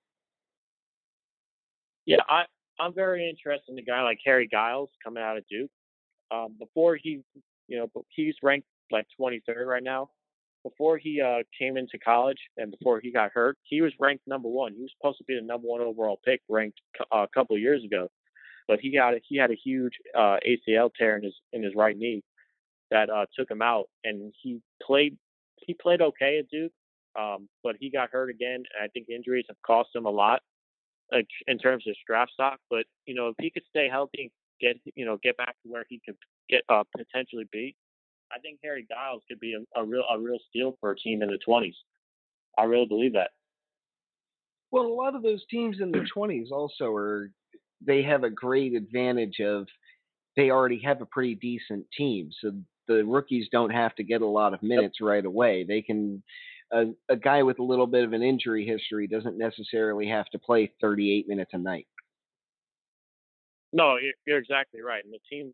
Yeah 2.06 2.18
i 2.28 2.44
i'm 2.80 2.94
very 2.94 3.28
interested 3.28 3.72
in 3.72 3.78
a 3.78 3.82
guy 3.82 4.02
like 4.02 4.18
harry 4.24 4.48
giles 4.50 4.90
coming 5.04 5.22
out 5.22 5.36
of 5.36 5.44
duke. 5.48 5.70
Um, 6.30 6.56
before 6.58 6.96
he 6.96 7.22
you 7.68 7.78
know 7.78 8.04
he's 8.08 8.34
ranked 8.42 8.66
like 8.90 9.06
23rd 9.20 9.66
right 9.66 9.82
now 9.82 10.10
before 10.62 10.96
he 10.98 11.20
uh, 11.20 11.42
came 11.58 11.76
into 11.76 11.98
college 11.98 12.38
and 12.56 12.70
before 12.70 13.00
he 13.00 13.12
got 13.12 13.32
hurt, 13.32 13.58
he 13.62 13.80
was 13.80 13.92
ranked 13.98 14.26
number 14.26 14.48
one. 14.48 14.74
He 14.74 14.82
was 14.82 14.92
supposed 14.96 15.18
to 15.18 15.24
be 15.24 15.34
the 15.34 15.46
number 15.46 15.66
one 15.66 15.80
overall 15.80 16.20
pick, 16.24 16.40
ranked 16.48 16.80
uh, 17.12 17.24
a 17.24 17.28
couple 17.28 17.56
of 17.56 17.62
years 17.62 17.84
ago, 17.84 18.08
but 18.68 18.80
he 18.80 18.92
got 18.92 19.14
he 19.28 19.36
had 19.36 19.50
a 19.50 19.56
huge 19.56 19.94
uh, 20.16 20.38
ACL 20.46 20.90
tear 20.96 21.16
in 21.16 21.24
his 21.24 21.34
in 21.52 21.62
his 21.62 21.74
right 21.74 21.96
knee 21.96 22.22
that 22.90 23.10
uh, 23.10 23.26
took 23.36 23.50
him 23.50 23.62
out, 23.62 23.86
and 24.04 24.32
he 24.40 24.60
played 24.82 25.16
he 25.66 25.74
played 25.74 26.00
okay 26.00 26.38
at 26.38 26.48
Duke, 26.48 26.72
um, 27.18 27.48
but 27.62 27.76
he 27.78 27.90
got 27.90 28.10
hurt 28.10 28.30
again. 28.30 28.62
And 28.74 28.84
I 28.84 28.88
think 28.88 29.08
injuries 29.08 29.46
have 29.48 29.60
cost 29.64 29.90
him 29.94 30.06
a 30.06 30.10
lot 30.10 30.42
like, 31.10 31.28
in 31.46 31.58
terms 31.58 31.84
of 31.86 31.94
draft 32.06 32.32
stock. 32.32 32.58
But 32.70 32.86
you 33.06 33.14
know, 33.14 33.28
if 33.28 33.36
he 33.40 33.50
could 33.50 33.64
stay 33.68 33.88
healthy, 33.88 34.30
get 34.60 34.76
you 34.94 35.04
know 35.04 35.18
get 35.22 35.36
back 35.36 35.56
to 35.62 35.68
where 35.70 35.84
he 35.88 36.00
could 36.04 36.16
get 36.48 36.62
uh, 36.68 36.84
potentially 36.96 37.46
be, 37.50 37.74
I 38.34 38.38
think 38.38 38.58
Harry 38.64 38.86
Giles 38.90 39.22
could 39.28 39.40
be 39.40 39.54
a, 39.54 39.80
a 39.80 39.84
real 39.84 40.04
a 40.10 40.18
real 40.18 40.38
steal 40.48 40.76
for 40.80 40.92
a 40.92 40.96
team 40.96 41.22
in 41.22 41.28
the 41.28 41.38
twenties. 41.44 41.76
I 42.58 42.64
really 42.64 42.86
believe 42.86 43.14
that. 43.14 43.30
Well, 44.70 44.86
a 44.86 44.94
lot 44.94 45.14
of 45.14 45.22
those 45.22 45.44
teams 45.50 45.78
in 45.80 45.92
the 45.92 46.06
twenties 46.14 46.48
also 46.50 46.92
are 46.92 47.30
they 47.84 48.02
have 48.02 48.24
a 48.24 48.30
great 48.30 48.74
advantage 48.74 49.40
of 49.40 49.66
they 50.36 50.50
already 50.50 50.80
have 50.84 51.02
a 51.02 51.06
pretty 51.06 51.34
decent 51.34 51.86
team, 51.96 52.30
so 52.40 52.52
the 52.88 53.04
rookies 53.04 53.48
don't 53.52 53.70
have 53.70 53.94
to 53.96 54.02
get 54.02 54.22
a 54.22 54.26
lot 54.26 54.54
of 54.54 54.62
minutes 54.62 54.96
yep. 55.00 55.06
right 55.06 55.24
away. 55.24 55.64
They 55.64 55.82
can 55.82 56.22
a, 56.72 56.86
a 57.08 57.16
guy 57.16 57.42
with 57.42 57.58
a 57.58 57.62
little 57.62 57.86
bit 57.86 58.04
of 58.04 58.12
an 58.12 58.22
injury 58.22 58.66
history 58.66 59.06
doesn't 59.06 59.38
necessarily 59.38 60.08
have 60.08 60.26
to 60.30 60.38
play 60.38 60.72
38 60.80 61.28
minutes 61.28 61.50
a 61.52 61.58
night. 61.58 61.86
No, 63.72 63.96
you're, 63.96 64.14
you're 64.26 64.38
exactly 64.38 64.80
right. 64.80 65.04
And 65.04 65.12
the 65.12 65.18
team, 65.30 65.52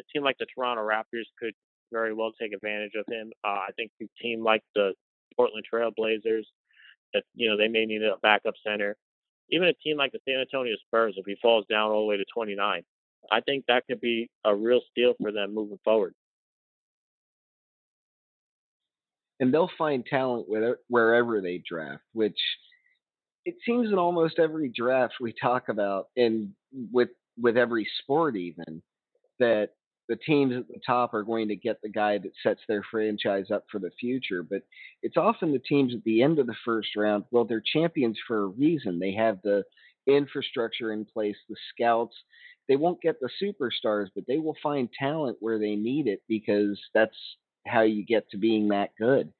a 0.00 0.02
team 0.12 0.24
like 0.24 0.38
the 0.38 0.46
Toronto 0.54 0.82
Raptors 0.82 1.26
could 1.38 1.54
very 1.92 2.14
well 2.14 2.32
take 2.40 2.52
advantage 2.52 2.92
of 2.94 3.04
him. 3.12 3.32
Uh, 3.44 3.48
I 3.68 3.70
think 3.76 3.90
a 4.00 4.06
team 4.22 4.42
like 4.42 4.62
the 4.74 4.92
Portland 5.36 5.64
Trail 5.68 5.90
Blazers, 5.94 6.46
that 7.14 7.24
you 7.34 7.48
know 7.48 7.56
they 7.56 7.68
may 7.68 7.86
need 7.86 8.02
a 8.02 8.16
backup 8.22 8.54
center. 8.66 8.96
Even 9.50 9.68
a 9.68 9.72
team 9.72 9.96
like 9.96 10.12
the 10.12 10.20
San 10.28 10.40
Antonio 10.40 10.76
Spurs, 10.86 11.14
if 11.16 11.26
he 11.26 11.36
falls 11.42 11.64
down 11.68 11.90
all 11.90 12.02
the 12.02 12.06
way 12.06 12.16
to 12.16 12.24
29, 12.32 12.84
I 13.32 13.40
think 13.40 13.64
that 13.66 13.84
could 13.88 14.00
be 14.00 14.30
a 14.44 14.54
real 14.54 14.80
steal 14.90 15.14
for 15.20 15.32
them 15.32 15.54
moving 15.54 15.78
forward. 15.82 16.14
And 19.40 19.52
they'll 19.52 19.70
find 19.78 20.04
talent 20.04 20.46
wherever 20.88 21.40
they 21.40 21.62
draft, 21.66 22.02
which 22.12 22.38
it 23.44 23.56
seems 23.66 23.88
in 23.88 23.98
almost 23.98 24.38
every 24.38 24.68
draft 24.68 25.14
we 25.20 25.32
talk 25.32 25.68
about, 25.68 26.08
and 26.16 26.50
with 26.92 27.08
with 27.40 27.56
every 27.56 27.88
sport 28.02 28.36
even, 28.36 28.82
that 29.38 29.70
the 30.10 30.16
teams 30.16 30.52
at 30.56 30.66
the 30.66 30.80
top 30.84 31.14
are 31.14 31.22
going 31.22 31.46
to 31.46 31.54
get 31.54 31.80
the 31.82 31.88
guy 31.88 32.18
that 32.18 32.32
sets 32.42 32.60
their 32.66 32.82
franchise 32.90 33.46
up 33.54 33.64
for 33.70 33.78
the 33.78 33.92
future. 34.00 34.42
But 34.42 34.62
it's 35.04 35.16
often 35.16 35.52
the 35.52 35.60
teams 35.60 35.94
at 35.94 36.02
the 36.02 36.20
end 36.20 36.40
of 36.40 36.48
the 36.48 36.56
first 36.64 36.96
round. 36.96 37.24
Well, 37.30 37.44
they're 37.44 37.62
champions 37.64 38.18
for 38.26 38.42
a 38.42 38.46
reason. 38.46 38.98
They 38.98 39.12
have 39.14 39.38
the 39.44 39.62
infrastructure 40.08 40.92
in 40.92 41.04
place, 41.04 41.36
the 41.48 41.54
scouts. 41.72 42.16
They 42.68 42.74
won't 42.74 43.00
get 43.00 43.20
the 43.20 43.30
superstars, 43.40 44.08
but 44.12 44.24
they 44.26 44.38
will 44.38 44.56
find 44.60 44.88
talent 44.98 45.36
where 45.38 45.60
they 45.60 45.76
need 45.76 46.08
it 46.08 46.22
because 46.28 46.80
that's 46.92 47.16
how 47.64 47.82
you 47.82 48.04
get 48.04 48.28
to 48.30 48.36
being 48.36 48.68
that 48.70 48.90
good. 48.98 49.32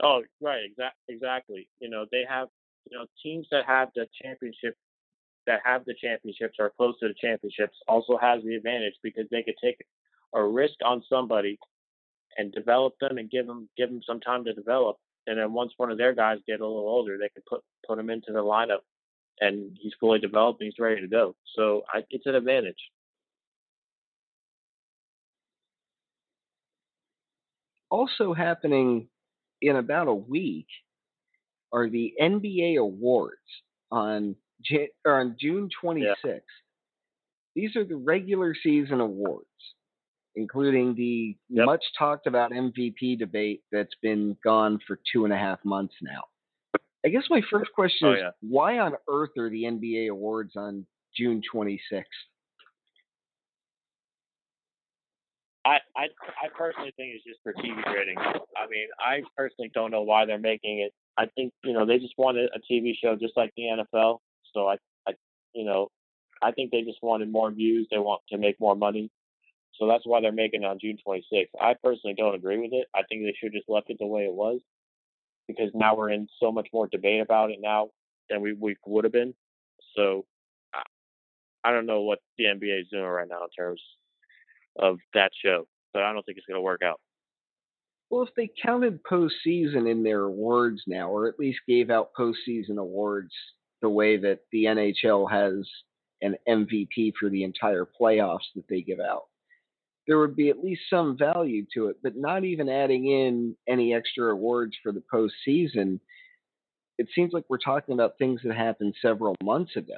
Oh, 0.00 0.22
right, 0.40 0.62
exactly. 0.64 0.96
Exactly. 1.08 1.68
You 1.80 1.90
know, 1.90 2.06
they 2.12 2.22
have 2.28 2.48
you 2.88 2.96
know 2.96 3.06
teams 3.20 3.48
that 3.50 3.66
have 3.66 3.88
the 3.96 4.06
championship 4.22 4.76
that 5.50 5.60
have 5.64 5.84
the 5.84 5.94
championships 6.00 6.54
or 6.60 6.70
close 6.76 6.94
to 7.00 7.08
the 7.08 7.14
championships 7.20 7.76
also 7.88 8.16
has 8.16 8.40
the 8.44 8.54
advantage 8.54 8.94
because 9.02 9.24
they 9.32 9.42
could 9.42 9.56
take 9.62 9.76
a 10.32 10.42
risk 10.42 10.74
on 10.84 11.02
somebody 11.08 11.58
and 12.36 12.52
develop 12.52 12.94
them 13.00 13.18
and 13.18 13.28
give 13.28 13.48
them 13.48 13.68
give 13.76 13.88
them 13.90 14.00
some 14.06 14.20
time 14.20 14.44
to 14.44 14.54
develop. 14.54 14.96
And 15.26 15.38
then 15.38 15.52
once 15.52 15.72
one 15.76 15.90
of 15.90 15.98
their 15.98 16.14
guys 16.14 16.38
get 16.46 16.60
a 16.60 16.66
little 16.66 16.88
older, 16.88 17.18
they 17.18 17.28
can 17.30 17.42
put 17.48 17.62
put 17.86 17.98
him 17.98 18.10
into 18.10 18.32
the 18.32 18.38
lineup, 18.38 18.82
and 19.40 19.76
he's 19.80 19.92
fully 19.98 20.20
developed 20.20 20.60
and 20.60 20.66
he's 20.72 20.82
ready 20.82 21.00
to 21.00 21.08
go. 21.08 21.34
So 21.56 21.82
I, 21.92 22.04
it's 22.10 22.26
an 22.26 22.36
advantage. 22.36 22.78
Also 27.90 28.32
happening 28.34 29.08
in 29.60 29.74
about 29.74 30.06
a 30.06 30.14
week 30.14 30.68
are 31.72 31.88
the 31.88 32.14
NBA 32.20 32.78
awards 32.78 33.40
on 33.90 34.36
on 35.06 35.36
June 35.40 35.68
26th. 35.82 36.14
Yeah. 36.24 36.38
These 37.56 37.76
are 37.76 37.84
the 37.84 37.96
regular 37.96 38.54
season 38.54 39.00
awards, 39.00 39.46
including 40.36 40.94
the 40.94 41.36
yep. 41.48 41.66
much 41.66 41.84
talked 41.98 42.26
about 42.26 42.52
MVP 42.52 43.18
debate 43.18 43.62
that's 43.72 43.94
been 44.02 44.36
gone 44.44 44.78
for 44.86 44.98
two 45.12 45.24
and 45.24 45.32
a 45.32 45.36
half 45.36 45.58
months 45.64 45.94
now. 46.00 46.22
I 47.04 47.08
guess 47.08 47.24
my 47.30 47.40
first 47.50 47.72
question 47.74 48.08
oh, 48.08 48.12
is 48.12 48.18
yeah. 48.20 48.30
why 48.40 48.78
on 48.78 48.92
earth 49.08 49.30
are 49.38 49.48
the 49.48 49.64
NBA 49.64 50.10
awards 50.10 50.52
on 50.56 50.86
June 51.16 51.42
26th? 51.52 52.04
I, 55.64 55.78
I 55.94 56.04
I 56.42 56.48
personally 56.56 56.92
think 56.96 57.14
it's 57.14 57.24
just 57.24 57.40
for 57.42 57.52
TV 57.52 57.76
ratings. 57.86 58.20
I 58.56 58.66
mean, 58.70 58.88
I 58.98 59.22
personally 59.36 59.70
don't 59.74 59.90
know 59.90 60.02
why 60.02 60.24
they're 60.24 60.38
making 60.38 60.80
it. 60.80 60.92
I 61.18 61.26
think 61.36 61.52
you 61.64 61.74
know 61.74 61.84
they 61.84 61.98
just 61.98 62.14
wanted 62.16 62.50
a 62.54 62.72
TV 62.72 62.92
show 63.00 63.14
just 63.14 63.36
like 63.36 63.52
the 63.56 63.64
NFL. 63.64 64.18
So 64.52 64.68
I, 64.68 64.76
I 65.06 65.12
you 65.54 65.64
know, 65.64 65.88
I 66.42 66.52
think 66.52 66.70
they 66.70 66.82
just 66.82 67.02
wanted 67.02 67.30
more 67.30 67.50
views. 67.50 67.86
They 67.90 67.98
want 67.98 68.22
to 68.30 68.38
make 68.38 68.58
more 68.60 68.76
money. 68.76 69.10
So 69.74 69.86
that's 69.86 70.06
why 70.06 70.20
they're 70.20 70.32
making 70.32 70.62
it 70.62 70.66
on 70.66 70.78
June 70.80 70.98
26th. 71.06 71.48
I 71.60 71.74
personally 71.82 72.14
don't 72.16 72.34
agree 72.34 72.58
with 72.58 72.72
it. 72.72 72.86
I 72.94 73.02
think 73.08 73.22
they 73.22 73.34
should 73.38 73.52
just 73.52 73.68
left 73.68 73.90
it 73.90 73.96
the 73.98 74.06
way 74.06 74.22
it 74.22 74.34
was 74.34 74.60
because 75.46 75.70
now 75.74 75.96
we're 75.96 76.10
in 76.10 76.28
so 76.38 76.52
much 76.52 76.68
more 76.72 76.86
debate 76.86 77.20
about 77.20 77.50
it 77.50 77.58
now 77.60 77.88
than 78.28 78.40
we, 78.40 78.52
we 78.52 78.76
would 78.86 79.04
have 79.04 79.12
been. 79.12 79.34
So 79.96 80.24
I, 80.74 80.82
I 81.64 81.72
don't 81.72 81.86
know 81.86 82.02
what 82.02 82.20
the 82.38 82.44
NBA 82.44 82.82
is 82.82 82.88
doing 82.90 83.04
right 83.04 83.28
now 83.28 83.44
in 83.44 83.50
terms 83.56 83.80
of 84.78 84.98
that 85.14 85.32
show, 85.44 85.66
but 85.92 86.02
I 86.02 86.12
don't 86.12 86.24
think 86.24 86.38
it's 86.38 86.46
going 86.46 86.58
to 86.58 86.62
work 86.62 86.82
out. 86.82 87.00
Well, 88.10 88.22
if 88.22 88.34
they 88.34 88.50
counted 88.62 89.02
postseason 89.04 89.90
in 89.90 90.02
their 90.02 90.22
awards 90.22 90.82
now, 90.86 91.10
or 91.10 91.28
at 91.28 91.38
least 91.38 91.60
gave 91.68 91.90
out 91.90 92.10
postseason 92.18 92.76
awards 92.76 93.32
the 93.80 93.88
way 93.88 94.16
that 94.16 94.40
the 94.52 94.64
NHL 94.64 95.30
has 95.30 95.66
an 96.22 96.36
MVP 96.48 97.12
for 97.18 97.28
the 97.30 97.44
entire 97.44 97.86
playoffs 98.00 98.48
that 98.54 98.64
they 98.68 98.82
give 98.82 99.00
out, 99.00 99.24
there 100.06 100.18
would 100.18 100.36
be 100.36 100.50
at 100.50 100.62
least 100.62 100.82
some 100.90 101.16
value 101.16 101.64
to 101.74 101.86
it. 101.88 101.96
But 102.02 102.16
not 102.16 102.44
even 102.44 102.68
adding 102.68 103.06
in 103.06 103.56
any 103.68 103.94
extra 103.94 104.32
awards 104.32 104.76
for 104.82 104.92
the 104.92 105.02
postseason, 105.12 106.00
it 106.98 107.08
seems 107.14 107.32
like 107.32 107.44
we're 107.48 107.58
talking 107.58 107.94
about 107.94 108.18
things 108.18 108.40
that 108.44 108.54
happened 108.54 108.94
several 109.00 109.34
months 109.42 109.76
ago 109.76 109.96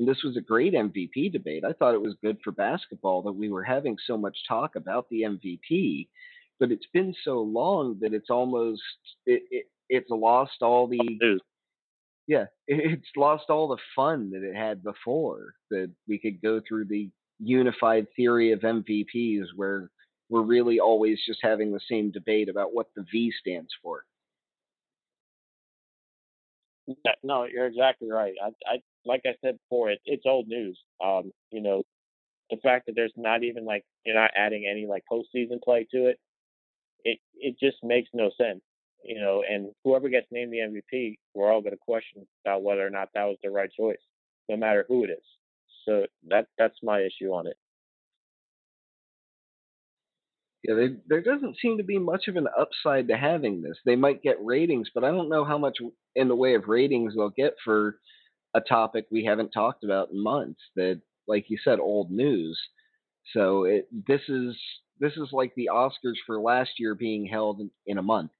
and 0.00 0.08
this 0.08 0.22
was 0.24 0.36
a 0.38 0.40
great 0.40 0.72
MVP 0.72 1.30
debate. 1.30 1.62
I 1.62 1.74
thought 1.74 1.94
it 1.94 2.00
was 2.00 2.16
good 2.22 2.38
for 2.42 2.52
basketball 2.52 3.20
that 3.22 3.32
we 3.32 3.50
were 3.50 3.62
having 3.62 3.96
so 4.06 4.16
much 4.16 4.36
talk 4.48 4.74
about 4.74 5.06
the 5.10 5.22
MVP, 5.22 6.08
but 6.58 6.72
it's 6.72 6.86
been 6.94 7.14
so 7.22 7.42
long 7.42 7.98
that 8.00 8.14
it's 8.14 8.30
almost 8.30 8.80
it, 9.26 9.42
it 9.50 9.66
it's 9.90 10.08
lost 10.08 10.62
all 10.62 10.86
the 10.86 10.98
yeah 12.30 12.44
it's 12.68 13.08
lost 13.16 13.44
all 13.50 13.68
the 13.68 13.82
fun 13.96 14.30
that 14.30 14.42
it 14.42 14.54
had 14.54 14.82
before 14.82 15.52
that 15.70 15.90
we 16.08 16.18
could 16.18 16.40
go 16.40 16.60
through 16.66 16.84
the 16.84 17.10
unified 17.40 18.06
theory 18.14 18.52
of 18.52 18.60
MVPs 18.60 19.46
where 19.56 19.90
we're 20.28 20.42
really 20.42 20.78
always 20.78 21.18
just 21.26 21.40
having 21.42 21.72
the 21.72 21.80
same 21.90 22.12
debate 22.12 22.48
about 22.48 22.72
what 22.72 22.86
the 22.94 23.04
V 23.10 23.32
stands 23.40 23.70
for. 23.82 24.04
No, 27.22 27.44
you're 27.44 27.66
exactly 27.66 28.10
right. 28.10 28.34
I, 28.42 28.48
I 28.66 28.76
like 29.04 29.22
I 29.24 29.34
said 29.44 29.58
before, 29.68 29.90
it, 29.90 30.00
it's 30.04 30.24
old 30.26 30.48
news. 30.48 30.78
Um, 31.02 31.32
you 31.50 31.60
know, 31.62 31.82
the 32.50 32.58
fact 32.58 32.86
that 32.86 32.94
there's 32.94 33.12
not 33.16 33.42
even 33.42 33.64
like 33.64 33.84
you're 34.04 34.14
not 34.14 34.30
adding 34.36 34.66
any 34.70 34.86
like 34.86 35.04
postseason 35.10 35.62
play 35.62 35.86
to 35.92 36.06
it, 36.06 36.18
it 37.04 37.18
it 37.34 37.56
just 37.60 37.78
makes 37.82 38.10
no 38.12 38.30
sense. 38.36 38.60
You 39.04 39.20
know, 39.20 39.42
and 39.48 39.70
whoever 39.84 40.08
gets 40.08 40.26
named 40.30 40.52
the 40.52 40.58
MVP, 40.58 41.16
we're 41.34 41.50
all 41.50 41.60
going 41.62 41.72
to 41.72 41.78
question 41.78 42.26
about 42.44 42.62
whether 42.62 42.86
or 42.86 42.90
not 42.90 43.08
that 43.14 43.24
was 43.24 43.38
the 43.42 43.50
right 43.50 43.70
choice, 43.72 44.00
no 44.48 44.56
matter 44.56 44.84
who 44.88 45.04
it 45.04 45.10
is. 45.10 45.24
So 45.86 46.06
that 46.28 46.46
that's 46.58 46.76
my 46.82 47.00
issue 47.00 47.32
on 47.32 47.46
it. 47.46 47.56
Yeah, 50.62 50.74
they, 50.74 50.88
there 51.08 51.22
doesn't 51.22 51.56
seem 51.60 51.78
to 51.78 51.84
be 51.84 51.98
much 51.98 52.28
of 52.28 52.36
an 52.36 52.46
upside 52.58 53.08
to 53.08 53.16
having 53.16 53.62
this. 53.62 53.78
They 53.86 53.96
might 53.96 54.22
get 54.22 54.44
ratings, 54.44 54.90
but 54.94 55.04
I 55.04 55.10
don't 55.10 55.30
know 55.30 55.44
how 55.44 55.56
much 55.56 55.78
in 56.14 56.28
the 56.28 56.36
way 56.36 56.54
of 56.54 56.68
ratings 56.68 57.14
they'll 57.14 57.30
get 57.30 57.54
for 57.64 57.96
a 58.54 58.60
topic 58.60 59.06
we 59.10 59.24
haven't 59.24 59.52
talked 59.52 59.84
about 59.84 60.10
in 60.10 60.22
months. 60.22 60.60
That, 60.76 61.00
like 61.26 61.48
you 61.48 61.56
said, 61.64 61.80
old 61.80 62.10
news. 62.10 62.60
So 63.32 63.64
it 63.64 63.88
this 64.06 64.20
is 64.28 64.56
this 64.98 65.12
is 65.14 65.28
like 65.32 65.54
the 65.54 65.70
Oscars 65.72 66.16
for 66.26 66.38
last 66.40 66.72
year 66.78 66.94
being 66.94 67.26
held 67.26 67.60
in, 67.60 67.70
in 67.86 67.98
a 67.98 68.02
month. 68.02 68.30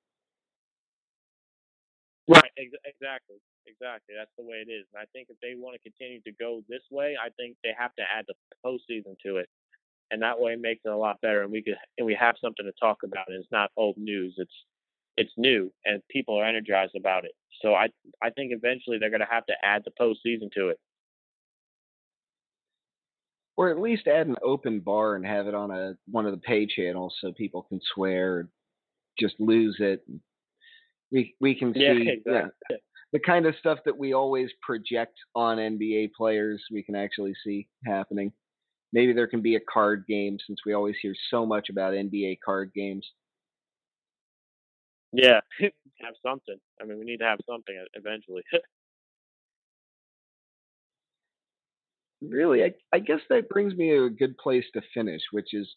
Exactly. 2.84 3.36
Exactly. 3.66 4.14
That's 4.18 4.30
the 4.38 4.44
way 4.44 4.64
it 4.66 4.70
is. 4.70 4.86
And 4.92 5.00
I 5.02 5.06
think 5.12 5.28
if 5.30 5.36
they 5.40 5.54
want 5.56 5.76
to 5.76 5.90
continue 5.90 6.20
to 6.22 6.32
go 6.40 6.62
this 6.68 6.82
way, 6.90 7.16
I 7.22 7.30
think 7.30 7.56
they 7.62 7.72
have 7.78 7.94
to 7.96 8.02
add 8.02 8.26
the 8.28 8.34
postseason 8.64 9.16
to 9.26 9.36
it, 9.38 9.48
and 10.10 10.22
that 10.22 10.40
way 10.40 10.52
it 10.54 10.60
makes 10.60 10.82
it 10.84 10.90
a 10.90 10.96
lot 10.96 11.20
better. 11.22 11.42
And 11.42 11.52
we 11.52 11.62
could 11.62 11.76
and 11.98 12.06
we 12.06 12.14
have 12.14 12.36
something 12.40 12.66
to 12.66 12.72
talk 12.80 12.98
about. 13.04 13.28
And 13.28 13.36
it's 13.38 13.52
not 13.52 13.70
old 13.76 13.96
news. 13.98 14.34
It's 14.38 14.54
it's 15.16 15.32
new 15.36 15.72
and 15.84 16.02
people 16.10 16.36
are 16.40 16.46
energized 16.46 16.96
about 16.96 17.24
it. 17.24 17.32
So 17.62 17.74
I 17.74 17.88
I 18.22 18.30
think 18.30 18.52
eventually 18.52 18.98
they're 18.98 19.10
going 19.10 19.20
to 19.20 19.26
have 19.30 19.46
to 19.46 19.54
add 19.64 19.84
the 19.84 19.92
postseason 20.00 20.52
to 20.54 20.68
it, 20.70 20.78
or 23.56 23.70
at 23.70 23.80
least 23.80 24.06
add 24.06 24.26
an 24.26 24.36
open 24.42 24.80
bar 24.80 25.14
and 25.16 25.26
have 25.26 25.46
it 25.46 25.54
on 25.54 25.70
a 25.70 25.94
one 26.10 26.26
of 26.26 26.32
the 26.32 26.38
pay 26.38 26.66
channels 26.66 27.16
so 27.20 27.32
people 27.32 27.62
can 27.62 27.80
swear, 27.94 28.48
just 29.18 29.34
lose 29.40 29.76
it. 29.80 30.04
We 31.12 31.34
we 31.40 31.54
can 31.54 31.74
see 31.74 31.80
yeah, 31.80 31.90
exactly. 31.92 32.32
yeah, 32.70 32.76
the 33.12 33.18
kind 33.18 33.46
of 33.46 33.54
stuff 33.58 33.78
that 33.84 33.96
we 33.96 34.12
always 34.12 34.50
project 34.62 35.18
on 35.34 35.58
NBA 35.58 36.12
players. 36.16 36.62
We 36.70 36.82
can 36.82 36.94
actually 36.94 37.34
see 37.44 37.68
happening. 37.84 38.32
Maybe 38.92 39.12
there 39.12 39.28
can 39.28 39.40
be 39.40 39.56
a 39.56 39.60
card 39.60 40.04
game 40.08 40.38
since 40.46 40.60
we 40.66 40.72
always 40.72 40.96
hear 41.00 41.14
so 41.30 41.46
much 41.46 41.68
about 41.68 41.94
NBA 41.94 42.38
card 42.44 42.72
games. 42.74 43.06
Yeah, 45.12 45.40
have 45.60 46.14
something. 46.22 46.56
I 46.80 46.84
mean, 46.84 46.98
we 46.98 47.04
need 47.04 47.18
to 47.18 47.24
have 47.24 47.40
something 47.48 47.74
eventually. 47.94 48.42
really, 52.22 52.64
I, 52.64 52.72
I 52.92 52.98
guess 53.00 53.20
that 53.28 53.48
brings 53.48 53.74
me 53.74 53.90
to 53.90 54.04
a 54.04 54.10
good 54.10 54.36
place 54.38 54.64
to 54.74 54.82
finish, 54.94 55.22
which 55.32 55.52
is 55.52 55.68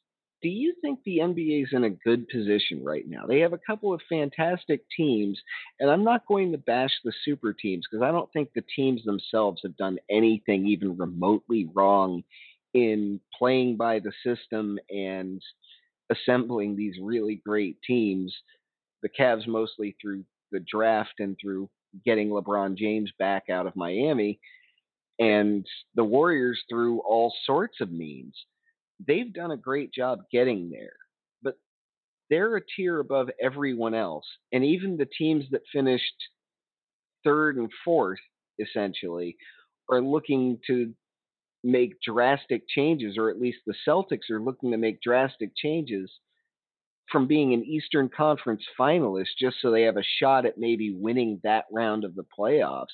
do 0.44 0.50
you 0.50 0.76
think 0.82 1.00
the 1.04 1.20
NBA 1.20 1.64
is 1.64 1.70
in 1.72 1.86
a 1.86 1.90
good 1.90 2.28
position 2.28 2.84
right 2.84 3.08
now? 3.08 3.26
They 3.26 3.40
have 3.40 3.54
a 3.54 3.60
couple 3.66 3.94
of 3.94 4.02
fantastic 4.10 4.82
teams, 4.96 5.40
and 5.80 5.90
I'm 5.90 6.04
not 6.04 6.28
going 6.28 6.52
to 6.52 6.58
bash 6.58 6.92
the 7.04 7.14
super 7.24 7.54
teams 7.54 7.86
because 7.90 8.04
I 8.04 8.12
don't 8.12 8.32
think 8.34 8.50
the 8.54 8.66
teams 8.76 9.04
themselves 9.06 9.62
have 9.64 9.78
done 9.78 9.98
anything 10.12 10.68
even 10.68 10.98
remotely 10.98 11.70
wrong 11.74 12.24
in 12.74 13.22
playing 13.38 13.78
by 13.78 14.00
the 14.00 14.12
system 14.22 14.78
and 14.90 15.42
assembling 16.12 16.76
these 16.76 16.96
really 17.02 17.42
great 17.46 17.78
teams. 17.88 18.36
The 19.02 19.10
Cavs 19.10 19.48
mostly 19.48 19.96
through 20.02 20.26
the 20.52 20.60
draft 20.70 21.14
and 21.20 21.38
through 21.42 21.70
getting 22.06 22.30
LeBron 22.30 22.76
James 22.76 23.12
back 23.18 23.50
out 23.50 23.66
of 23.66 23.78
Miami, 23.78 24.42
and 25.20 25.66
the 25.96 26.04
Warriors 26.04 26.60
through 26.70 27.00
all 27.00 27.34
sorts 27.46 27.80
of 27.80 27.94
means 27.94 28.36
they've 29.08 29.34
done 29.34 29.52
a 29.52 29.58
great 29.58 29.94
job 29.94 30.20
getting 30.32 30.70
there, 30.70 30.96
but 31.42 31.56
they're 32.30 32.56
a 32.58 32.62
tier 32.76 33.00
above 33.00 33.30
everyone 33.42 33.94
else. 33.94 34.26
And 34.52 34.64
even 34.64 34.98
the 34.98 35.08
teams 35.18 35.46
that 35.52 35.62
finished 35.72 36.14
third 37.24 37.58
and 37.58 37.70
fourth, 37.84 38.20
essentially, 38.60 39.38
are 39.90 40.02
looking 40.02 40.60
to 40.68 40.94
make 41.64 42.02
drastic 42.02 42.64
changes, 42.68 43.18
or 43.18 43.30
at 43.30 43.40
least 43.40 43.60
the 43.66 43.76
Celtics 43.88 44.30
are 44.30 44.42
looking 44.42 44.72
to 44.72 44.78
make 44.78 45.02
drastic 45.02 45.52
changes 45.56 46.12
from 47.12 47.28
being 47.28 47.54
an 47.54 47.64
Eastern 47.64 48.10
Conference 48.10 48.64
finalist 48.80 49.30
just 49.40 49.58
so 49.62 49.72
they 49.72 49.84
have 49.84 49.98
a 49.98 50.04
shot 50.20 50.46
at 50.46 50.58
maybe 50.58 50.94
winning 50.94 51.40
that 51.44 51.66
round 51.72 52.04
of 52.04 52.16
the 52.16 52.26
playoffs. 52.38 52.88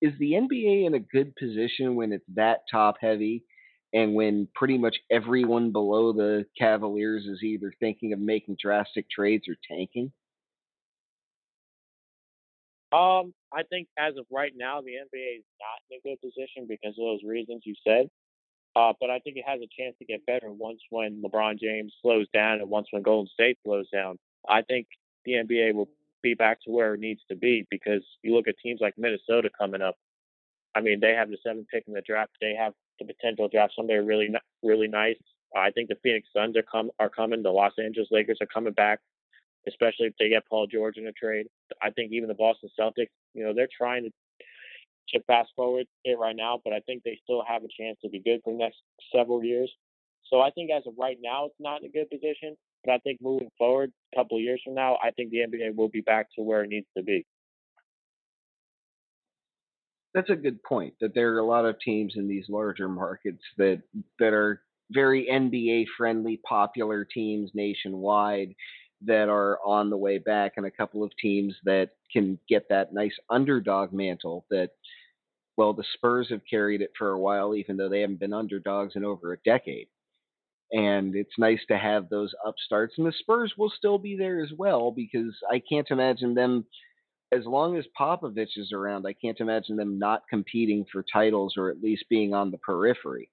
Is 0.00 0.12
the 0.18 0.32
NBA 0.32 0.86
in 0.86 0.94
a 0.94 0.98
good 0.98 1.34
position 1.36 1.94
when 1.94 2.12
it's 2.12 2.24
that 2.34 2.60
top 2.70 2.96
heavy 3.00 3.44
and 3.94 4.12
when 4.12 4.48
pretty 4.54 4.76
much 4.76 4.96
everyone 5.10 5.70
below 5.70 6.12
the 6.12 6.44
Cavaliers 6.58 7.26
is 7.26 7.42
either 7.44 7.72
thinking 7.78 8.12
of 8.12 8.18
making 8.18 8.56
drastic 8.60 9.08
trades 9.08 9.44
or 9.48 9.54
tanking? 9.70 10.12
Um, 12.92 13.32
I 13.52 13.62
think 13.62 13.88
as 13.96 14.16
of 14.18 14.26
right 14.30 14.52
now, 14.54 14.80
the 14.80 14.92
NBA 14.92 15.38
is 15.38 15.44
not 15.60 15.80
in 15.90 15.98
a 15.98 16.02
good 16.02 16.20
position 16.20 16.66
because 16.68 16.98
of 16.98 17.04
those 17.04 17.20
reasons 17.24 17.62
you 17.64 17.74
said. 17.86 18.08
Uh, 18.76 18.92
but 19.00 19.10
I 19.10 19.20
think 19.20 19.36
it 19.36 19.44
has 19.46 19.60
a 19.60 19.70
chance 19.80 19.94
to 20.00 20.04
get 20.04 20.26
better 20.26 20.50
once 20.50 20.80
when 20.90 21.22
LeBron 21.22 21.60
James 21.60 21.94
slows 22.02 22.26
down 22.34 22.60
and 22.60 22.68
once 22.68 22.88
when 22.90 23.02
Golden 23.02 23.30
State 23.32 23.58
slows 23.64 23.88
down. 23.90 24.18
I 24.48 24.62
think 24.62 24.88
the 25.24 25.34
NBA 25.34 25.74
will 25.74 25.88
be 26.22 26.34
back 26.34 26.60
to 26.62 26.70
where 26.70 26.94
it 26.94 27.00
needs 27.00 27.20
to 27.30 27.36
be 27.36 27.64
because 27.70 28.02
you 28.22 28.34
look 28.34 28.48
at 28.48 28.56
teams 28.60 28.80
like 28.80 28.94
Minnesota 28.98 29.50
coming 29.56 29.82
up. 29.82 29.94
I 30.74 30.80
mean, 30.80 30.98
they 30.98 31.14
have 31.14 31.30
the 31.30 31.38
seventh 31.44 31.68
pick 31.72 31.84
in 31.86 31.94
the 31.94 32.00
draft. 32.00 32.32
They 32.40 32.54
have 32.58 32.72
the 32.98 33.04
potential 33.06 33.48
draft 33.48 33.74
somebody 33.76 33.98
really 33.98 34.28
really 34.62 34.88
nice. 34.88 35.16
I 35.56 35.70
think 35.70 35.88
the 35.88 35.96
Phoenix 36.02 36.28
Suns 36.34 36.56
are 36.56 36.62
come 36.62 36.90
are 36.98 37.08
coming. 37.08 37.42
The 37.42 37.50
Los 37.50 37.72
Angeles 37.78 38.08
Lakers 38.10 38.38
are 38.40 38.46
coming 38.46 38.72
back, 38.72 39.00
especially 39.68 40.06
if 40.06 40.14
they 40.18 40.28
get 40.28 40.46
Paul 40.48 40.66
George 40.66 40.96
in 40.96 41.06
a 41.06 41.12
trade. 41.12 41.46
I 41.82 41.90
think 41.90 42.12
even 42.12 42.28
the 42.28 42.34
Boston 42.34 42.70
Celtics, 42.78 43.10
you 43.34 43.44
know, 43.44 43.52
they're 43.54 43.68
trying 43.76 44.04
to 44.04 44.10
to 45.10 45.22
fast 45.24 45.50
forward 45.54 45.86
it 46.04 46.18
right 46.18 46.34
now, 46.34 46.60
but 46.64 46.72
I 46.72 46.80
think 46.80 47.02
they 47.02 47.18
still 47.22 47.44
have 47.46 47.62
a 47.62 47.68
chance 47.78 47.98
to 48.02 48.08
be 48.08 48.20
good 48.20 48.40
for 48.42 48.52
the 48.52 48.58
next 48.58 48.78
several 49.14 49.44
years. 49.44 49.70
So 50.30 50.40
I 50.40 50.50
think 50.50 50.70
as 50.70 50.82
of 50.86 50.94
right 50.98 51.18
now, 51.22 51.44
it's 51.46 51.54
not 51.60 51.82
in 51.82 51.88
a 51.88 51.92
good 51.92 52.10
position. 52.10 52.56
But 52.84 52.92
I 52.94 52.98
think 52.98 53.20
moving 53.22 53.50
forward, 53.56 53.92
a 54.12 54.16
couple 54.16 54.36
of 54.36 54.42
years 54.42 54.60
from 54.64 54.74
now, 54.74 54.98
I 55.02 55.10
think 55.10 55.30
the 55.30 55.38
NBA 55.38 55.76
will 55.76 55.88
be 55.88 56.00
back 56.00 56.28
to 56.36 56.42
where 56.42 56.62
it 56.62 56.68
needs 56.68 56.86
to 56.96 57.02
be 57.02 57.24
that's 60.14 60.30
a 60.30 60.36
good 60.36 60.62
point. 60.62 60.94
That 61.00 61.14
there 61.14 61.34
are 61.34 61.38
a 61.40 61.46
lot 61.46 61.64
of 61.66 61.80
teams 61.80 62.14
in 62.16 62.28
these 62.28 62.46
larger 62.48 62.88
markets 62.88 63.42
that 63.58 63.82
that 64.18 64.32
are 64.32 64.62
very 64.90 65.26
NBA 65.30 65.86
friendly, 65.96 66.38
popular 66.48 67.04
teams 67.04 67.50
nationwide 67.54 68.54
that 69.02 69.28
are 69.28 69.58
on 69.64 69.90
the 69.90 69.96
way 69.96 70.18
back, 70.18 70.54
and 70.56 70.66
a 70.66 70.70
couple 70.70 71.02
of 71.02 71.12
teams 71.20 71.54
that 71.64 71.90
can 72.12 72.38
get 72.48 72.68
that 72.70 72.94
nice 72.94 73.16
underdog 73.30 73.92
mantle 73.92 74.46
that. 74.50 74.70
Well, 75.56 75.72
the 75.72 75.84
Spurs 75.94 76.28
have 76.30 76.42
carried 76.48 76.82
it 76.82 76.92
for 76.98 77.10
a 77.10 77.18
while, 77.18 77.54
even 77.54 77.76
though 77.76 77.88
they 77.88 78.00
haven't 78.00 78.20
been 78.20 78.32
underdogs 78.32 78.96
in 78.96 79.04
over 79.04 79.32
a 79.32 79.38
decade. 79.44 79.88
And 80.72 81.14
it's 81.14 81.38
nice 81.38 81.60
to 81.68 81.78
have 81.78 82.08
those 82.08 82.34
upstarts. 82.44 82.94
And 82.98 83.06
the 83.06 83.12
Spurs 83.12 83.54
will 83.56 83.70
still 83.70 83.98
be 83.98 84.16
there 84.16 84.42
as 84.42 84.52
well 84.56 84.90
because 84.90 85.36
I 85.50 85.60
can't 85.60 85.90
imagine 85.90 86.34
them 86.34 86.66
as 87.34 87.46
long 87.46 87.76
as 87.76 87.84
Popovich 87.98 88.56
is 88.56 88.72
around, 88.72 89.06
I 89.06 89.12
can't 89.12 89.40
imagine 89.40 89.76
them 89.76 89.98
not 89.98 90.22
competing 90.28 90.84
for 90.90 91.04
titles 91.12 91.54
or 91.56 91.70
at 91.70 91.82
least 91.82 92.04
being 92.08 92.32
on 92.34 92.50
the 92.50 92.58
periphery. 92.58 93.30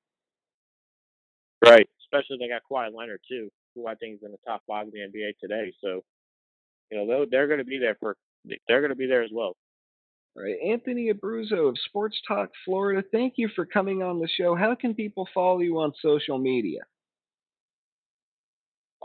Right. 1.64 1.88
Especially 2.06 2.38
they 2.40 2.48
got 2.48 2.64
Kawhi 2.70 2.94
Leonard 2.94 3.22
too, 3.28 3.50
who 3.76 3.88
I 3.88 3.96
think 3.96 4.16
is 4.16 4.24
in 4.24 4.32
the 4.32 4.38
top 4.46 4.64
five 4.68 4.88
of 4.88 4.94
the 4.94 5.00
NBA 5.00 5.38
today. 5.40 5.74
So, 5.82 6.04
you 6.92 6.98
know, 6.98 7.26
they're 7.30 7.48
going 7.48 7.60
to 7.60 7.66
be 7.66 7.78
there 7.78 7.96
for 8.00 8.18
they're 8.68 8.82
going 8.82 8.90
to 8.90 8.96
be 8.96 9.08
there 9.08 9.24
as 9.24 9.30
well. 9.32 9.56
All 10.36 10.44
right, 10.44 10.56
Anthony 10.66 11.12
Abruzzo 11.12 11.70
of 11.70 11.78
Sports 11.86 12.20
Talk 12.28 12.50
Florida. 12.66 13.04
Thank 13.12 13.34
you 13.36 13.50
for 13.56 13.66
coming 13.66 14.02
on 14.02 14.20
the 14.20 14.30
show. 14.30 14.56
How 14.56 14.76
can 14.76 14.96
people 14.96 15.28
follow 15.34 15.60
you 15.60 15.80
on 15.80 15.92
social 16.02 16.38
media? 16.38 16.80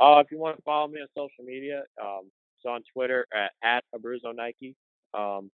Uh, 0.01 0.23
if 0.25 0.31
you 0.31 0.39
want 0.39 0.57
to 0.57 0.63
follow 0.63 0.87
me 0.87 1.01
on 1.01 1.09
social 1.17 1.45
media, 1.45 1.83
um, 2.01 2.31
it's 2.57 2.65
on 2.67 2.83
Twitter 2.93 3.27
at, 3.35 3.51
at 3.63 3.85
Abruzzo 3.95 4.35
Nike 4.35 4.77
um, 5.17 5.51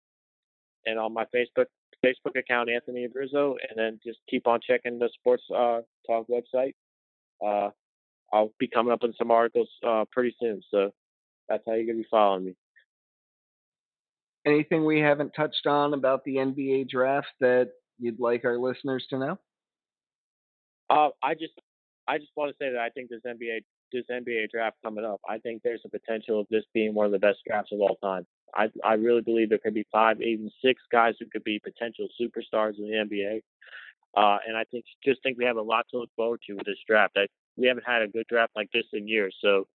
and 0.86 1.00
on 1.00 1.14
my 1.14 1.26
Facebook 1.36 1.66
Facebook 2.06 2.38
account, 2.38 2.70
Anthony 2.70 3.08
Abruzzo, 3.08 3.56
and 3.70 3.78
then 3.78 4.00
just 4.06 4.20
keep 4.30 4.48
on 4.48 4.60
checking 4.66 5.00
the 5.00 5.10
Sports 5.14 5.44
uh, 5.54 5.82
Talk 6.06 6.28
website. 6.28 6.74
Uh, 7.46 7.72
I'll 8.32 8.54
be 8.60 8.68
coming 8.68 8.92
up 8.92 9.02
with 9.02 9.18
some 9.18 9.32
articles 9.32 9.70
uh, 9.86 10.06
pretty 10.12 10.36
soon, 10.40 10.62
so 10.70 10.92
that's 11.50 11.64
how 11.66 11.74
you're 11.74 11.86
gonna 11.86 11.98
be 11.98 12.08
following 12.10 12.46
me. 12.46 12.56
Anything 14.46 14.86
we 14.86 15.00
haven't 15.00 15.32
touched 15.32 15.66
on 15.66 15.94
about 15.94 16.24
the 16.24 16.36
NBA 16.36 16.90
draft 16.90 17.28
that 17.42 17.72
you'd 18.00 18.20
like 18.20 18.46
our 18.46 18.58
listeners 18.58 19.06
to 19.10 19.18
know? 19.18 19.40
Uh, 20.90 21.10
I 21.22 21.34
just 21.34 21.54
I 22.08 22.18
just 22.18 22.32
want 22.36 22.52
to 22.52 22.58
say 22.64 22.72
that 22.72 22.80
I 22.80 22.90
think 22.90 23.10
this 23.10 23.22
NBA 23.26 23.64
this 23.92 24.06
NBA 24.12 24.50
draft 24.50 24.78
coming 24.84 25.06
up, 25.06 25.22
I 25.28 25.38
think 25.38 25.62
there's 25.64 25.82
a 25.86 25.90
potential 25.90 26.40
of 26.42 26.48
this 26.50 26.64
being 26.74 26.94
one 26.94 27.06
of 27.06 27.12
the 27.12 27.20
best 27.20 27.40
drafts 27.48 27.72
of 27.72 27.80
all 27.80 27.98
time. 28.04 28.26
I 28.56 28.70
I 28.84 28.94
really 28.94 29.22
believe 29.22 29.50
there 29.50 29.58
could 29.58 29.74
be 29.74 29.88
five, 29.92 30.22
even 30.22 30.52
six 30.64 30.82
guys 30.92 31.16
who 31.20 31.26
could 31.28 31.44
be 31.44 31.60
potential 31.60 32.08
superstars 32.20 32.78
in 32.78 32.86
the 32.86 33.16
NBA. 33.16 33.42
Uh, 34.16 34.38
and 34.48 34.58
I 34.58 34.64
think 34.66 34.86
just 35.04 35.22
think 35.22 35.38
we 35.38 35.46
have 35.46 35.58
a 35.58 35.62
lot 35.62 35.86
to 35.92 36.00
look 36.00 36.10
forward 36.16 36.42
to 36.48 36.54
with 36.54 36.66
this 36.66 36.78
draft. 36.88 37.18
I, 37.18 37.28
we 37.56 37.68
haven't 37.68 37.86
had 37.86 38.02
a 38.02 38.08
good 38.08 38.26
draft 38.28 38.54
like 38.56 38.70
this 38.72 38.86
in 38.94 39.08
years. 39.08 39.36
So 39.42 39.68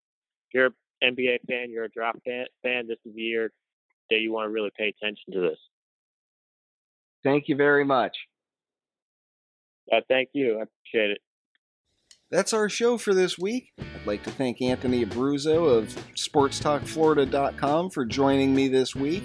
if 0.50 0.54
you're 0.54 0.66
an 1.02 1.16
NBA 1.16 1.40
fan, 1.48 1.70
you're 1.70 1.86
a 1.86 1.90
draft 1.90 2.20
fan, 2.26 2.46
fan, 2.64 2.88
this 2.88 2.98
is 3.06 3.14
the 3.14 3.22
year 3.22 3.52
that 4.10 4.20
you 4.20 4.32
want 4.32 4.46
to 4.46 4.50
really 4.50 4.72
pay 4.78 4.90
attention 4.90 5.34
to 5.34 5.42
this. 5.42 5.58
Thank 7.24 7.48
you 7.48 7.56
very 7.56 7.86
much. 7.86 8.16
Uh, 9.92 10.02
thank 10.08 10.30
you. 10.34 10.60
I 10.60 10.64
appreciate 10.64 11.12
it. 11.12 11.22
That's 12.32 12.54
our 12.54 12.70
show 12.70 12.98
for 12.98 13.14
this 13.14 13.38
week. 13.38 13.74
I'd 13.78 14.08
like 14.08 14.24
to 14.24 14.32
thank 14.32 14.62
Anthony 14.62 15.06
Abruzzo 15.06 15.78
of 15.78 15.94
SportsTalkFlorida.com 16.16 17.90
for 17.90 18.06
joining 18.06 18.56
me 18.56 18.70
this 18.70 18.96
week. 18.96 19.24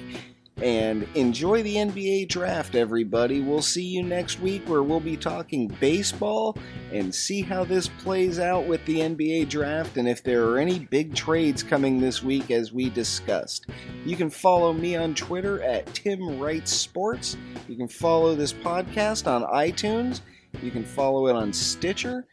And 0.61 1.07
enjoy 1.15 1.63
the 1.63 1.77
NBA 1.77 2.29
draft, 2.29 2.75
everybody. 2.75 3.43
We'll 3.43 3.63
see 3.63 3.85
you 3.85 4.03
next 4.03 4.41
week 4.41 4.69
where 4.69 4.83
we'll 4.83 4.99
be 4.99 5.17
talking 5.17 5.69
baseball 5.81 6.59
and 6.93 7.15
see 7.15 7.43
how 7.43 7.63
this 7.63 7.87
plays 7.87 8.41
out 8.41 8.67
with 8.67 8.85
the 8.87 9.01
NBA 9.01 9.51
draft 9.51 9.99
and 9.99 10.09
if 10.09 10.25
there 10.25 10.49
are 10.49 10.59
any 10.59 10.81
big 10.81 11.15
trades 11.15 11.63
coming 11.63 12.01
this 12.01 12.25
week 12.25 12.51
as 12.51 12.73
we 12.73 12.91
discussed. 12.91 13.67
You 14.05 14.17
can 14.17 14.31
follow 14.31 14.73
me 14.73 14.97
on 14.97 15.15
Twitter 15.15 15.63
at 15.63 15.87
Tim 15.95 16.41
Wright 16.41 16.67
Sports. 16.67 17.37
You 17.69 17.77
can 17.77 17.89
follow 17.89 18.35
this 18.35 18.53
podcast 18.53 19.31
on 19.31 19.45
iTunes. 19.53 20.23
You 20.61 20.73
can 20.73 20.85
follow 20.85 21.29
it 21.29 21.37
on 21.37 21.53
Stitcher. 21.53 22.27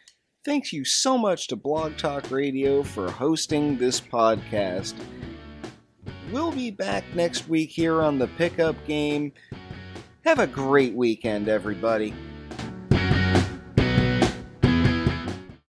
Thanks 0.45 0.73
you 0.73 0.83
so 0.83 1.17
much 1.17 1.47
to 1.47 1.55
Blog 1.55 1.95
Talk 1.95 2.29
Radio 2.29 2.83
for 2.83 3.09
hosting 3.09 3.77
this 3.77 4.01
podcast. 4.01 4.93
We'll 6.33 6.51
be 6.51 6.69
back 6.69 7.05
next 7.15 7.47
week 7.47 7.69
here 7.69 8.01
on 8.01 8.19
the 8.19 8.27
pickup 8.27 8.75
game. 8.85 9.31
Have 10.25 10.39
a 10.39 10.47
great 10.47 10.93
weekend, 10.95 11.47
everybody. 11.47 12.13